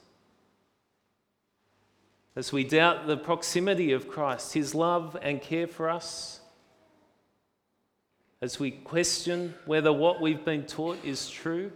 as 2.37 2.53
we 2.53 2.63
doubt 2.63 3.07
the 3.07 3.17
proximity 3.17 3.91
of 3.93 4.07
Christ, 4.07 4.53
his 4.53 4.75
love 4.75 5.17
and 5.23 5.41
care 5.41 5.67
for 5.67 5.89
us, 5.89 6.41
as 8.47 8.61
we 8.61 8.71
question 8.71 9.53
whether 9.65 9.93
what 9.93 10.21
we've 10.21 10.45
been 10.45 10.65
taught 10.65 11.05
is 11.05 11.29
true, 11.29 11.73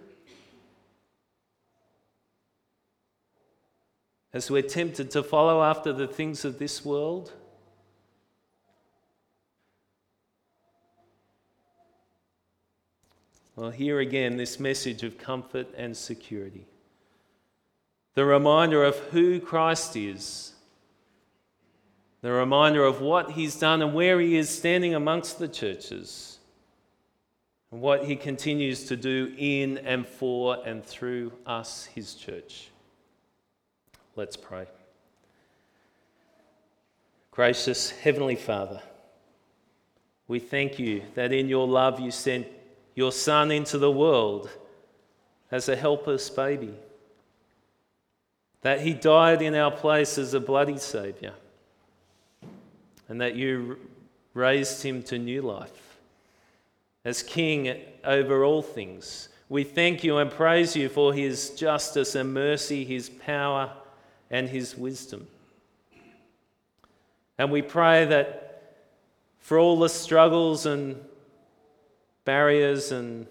as 4.32 4.52
we're 4.52 4.62
tempted 4.62 5.10
to 5.10 5.20
follow 5.20 5.64
after 5.64 5.92
the 5.92 6.06
things 6.06 6.44
of 6.44 6.60
this 6.60 6.84
world. 6.84 7.32
Well, 13.56 13.72
here 13.72 13.98
again, 13.98 14.36
this 14.36 14.60
message 14.60 15.02
of 15.02 15.18
comfort 15.18 15.66
and 15.76 15.96
security. 15.96 16.68
The 18.14 18.24
reminder 18.24 18.84
of 18.84 18.96
who 18.96 19.40
Christ 19.40 19.96
is. 19.96 20.52
The 22.22 22.30
reminder 22.30 22.84
of 22.84 23.00
what 23.00 23.32
he's 23.32 23.56
done 23.56 23.82
and 23.82 23.92
where 23.92 24.20
he 24.20 24.36
is 24.36 24.48
standing 24.48 24.94
amongst 24.94 25.40
the 25.40 25.48
churches. 25.48 26.36
And 27.70 27.80
what 27.80 28.04
he 28.04 28.16
continues 28.16 28.86
to 28.86 28.96
do 28.96 29.32
in 29.38 29.78
and 29.78 30.06
for 30.06 30.58
and 30.66 30.84
through 30.84 31.32
us, 31.46 31.84
his 31.86 32.14
church. 32.14 32.68
Let's 34.16 34.36
pray. 34.36 34.66
Gracious 37.30 37.90
Heavenly 37.90 38.34
Father, 38.34 38.82
we 40.26 40.40
thank 40.40 40.78
you 40.78 41.02
that 41.14 41.32
in 41.32 41.48
your 41.48 41.66
love 41.66 42.00
you 42.00 42.10
sent 42.10 42.46
your 42.96 43.12
Son 43.12 43.52
into 43.52 43.78
the 43.78 43.90
world 43.90 44.50
as 45.52 45.68
a 45.68 45.76
helpless 45.76 46.28
baby, 46.28 46.74
that 48.62 48.80
he 48.80 48.92
died 48.92 49.42
in 49.42 49.54
our 49.54 49.70
place 49.70 50.18
as 50.18 50.34
a 50.34 50.40
bloody 50.40 50.76
Saviour, 50.78 51.32
and 53.08 53.20
that 53.20 53.36
you 53.36 53.78
raised 54.34 54.82
him 54.82 55.02
to 55.04 55.18
new 55.18 55.42
life 55.42 55.89
as 57.04 57.22
King 57.22 57.76
over 58.04 58.44
all 58.44 58.62
things. 58.62 59.28
We 59.48 59.64
thank 59.64 60.04
you 60.04 60.18
and 60.18 60.30
praise 60.30 60.76
you 60.76 60.88
for 60.88 61.12
his 61.12 61.50
justice 61.50 62.14
and 62.14 62.32
mercy, 62.32 62.84
his 62.84 63.08
power 63.08 63.72
and 64.30 64.48
his 64.48 64.76
wisdom. 64.76 65.26
And 67.36 67.50
we 67.50 67.62
pray 67.62 68.04
that 68.04 68.86
for 69.38 69.58
all 69.58 69.78
the 69.78 69.88
struggles 69.88 70.66
and 70.66 70.96
barriers 72.24 72.92
and 72.92 73.26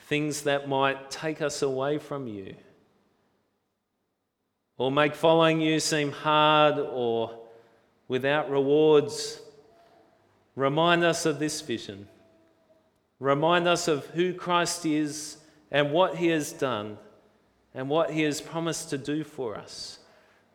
things 0.00 0.42
that 0.42 0.68
might 0.68 1.10
take 1.10 1.40
us 1.40 1.62
away 1.62 1.98
from 1.98 2.26
you 2.26 2.54
or 4.78 4.90
make 4.90 5.14
following 5.14 5.60
you 5.60 5.78
seem 5.78 6.10
hard 6.10 6.78
or 6.78 7.38
without 8.08 8.50
rewards, 8.50 9.40
remind 10.56 11.04
us 11.04 11.24
of 11.24 11.38
this 11.38 11.60
vision. 11.60 12.08
Remind 13.22 13.68
us 13.68 13.86
of 13.86 14.04
who 14.06 14.34
Christ 14.34 14.84
is 14.84 15.36
and 15.70 15.92
what 15.92 16.16
he 16.16 16.26
has 16.26 16.52
done 16.52 16.98
and 17.72 17.88
what 17.88 18.10
he 18.10 18.22
has 18.22 18.40
promised 18.40 18.90
to 18.90 18.98
do 18.98 19.22
for 19.22 19.54
us. 19.54 20.00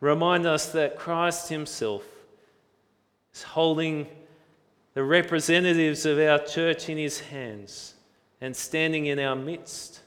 Remind 0.02 0.46
us 0.46 0.74
that 0.74 0.98
Christ 0.98 1.48
himself 1.48 2.04
is 3.34 3.42
holding 3.42 4.06
the 4.96 5.04
representatives 5.06 6.06
of 6.06 6.20
our 6.20 6.40
church 6.40 6.90
in 6.90 6.98
his 6.98 7.22
hands 7.22 7.94
and 8.42 8.54
standing 8.54 9.06
in 9.06 9.18
our 9.18 9.36
midst 9.38 10.02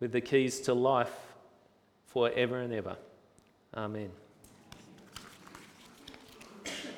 with 0.00 0.12
the 0.12 0.22
keys 0.22 0.58
to 0.60 0.72
life 0.72 1.12
forever 2.06 2.58
and 2.58 2.72
ever. 2.72 2.96
Amen. 3.74 4.21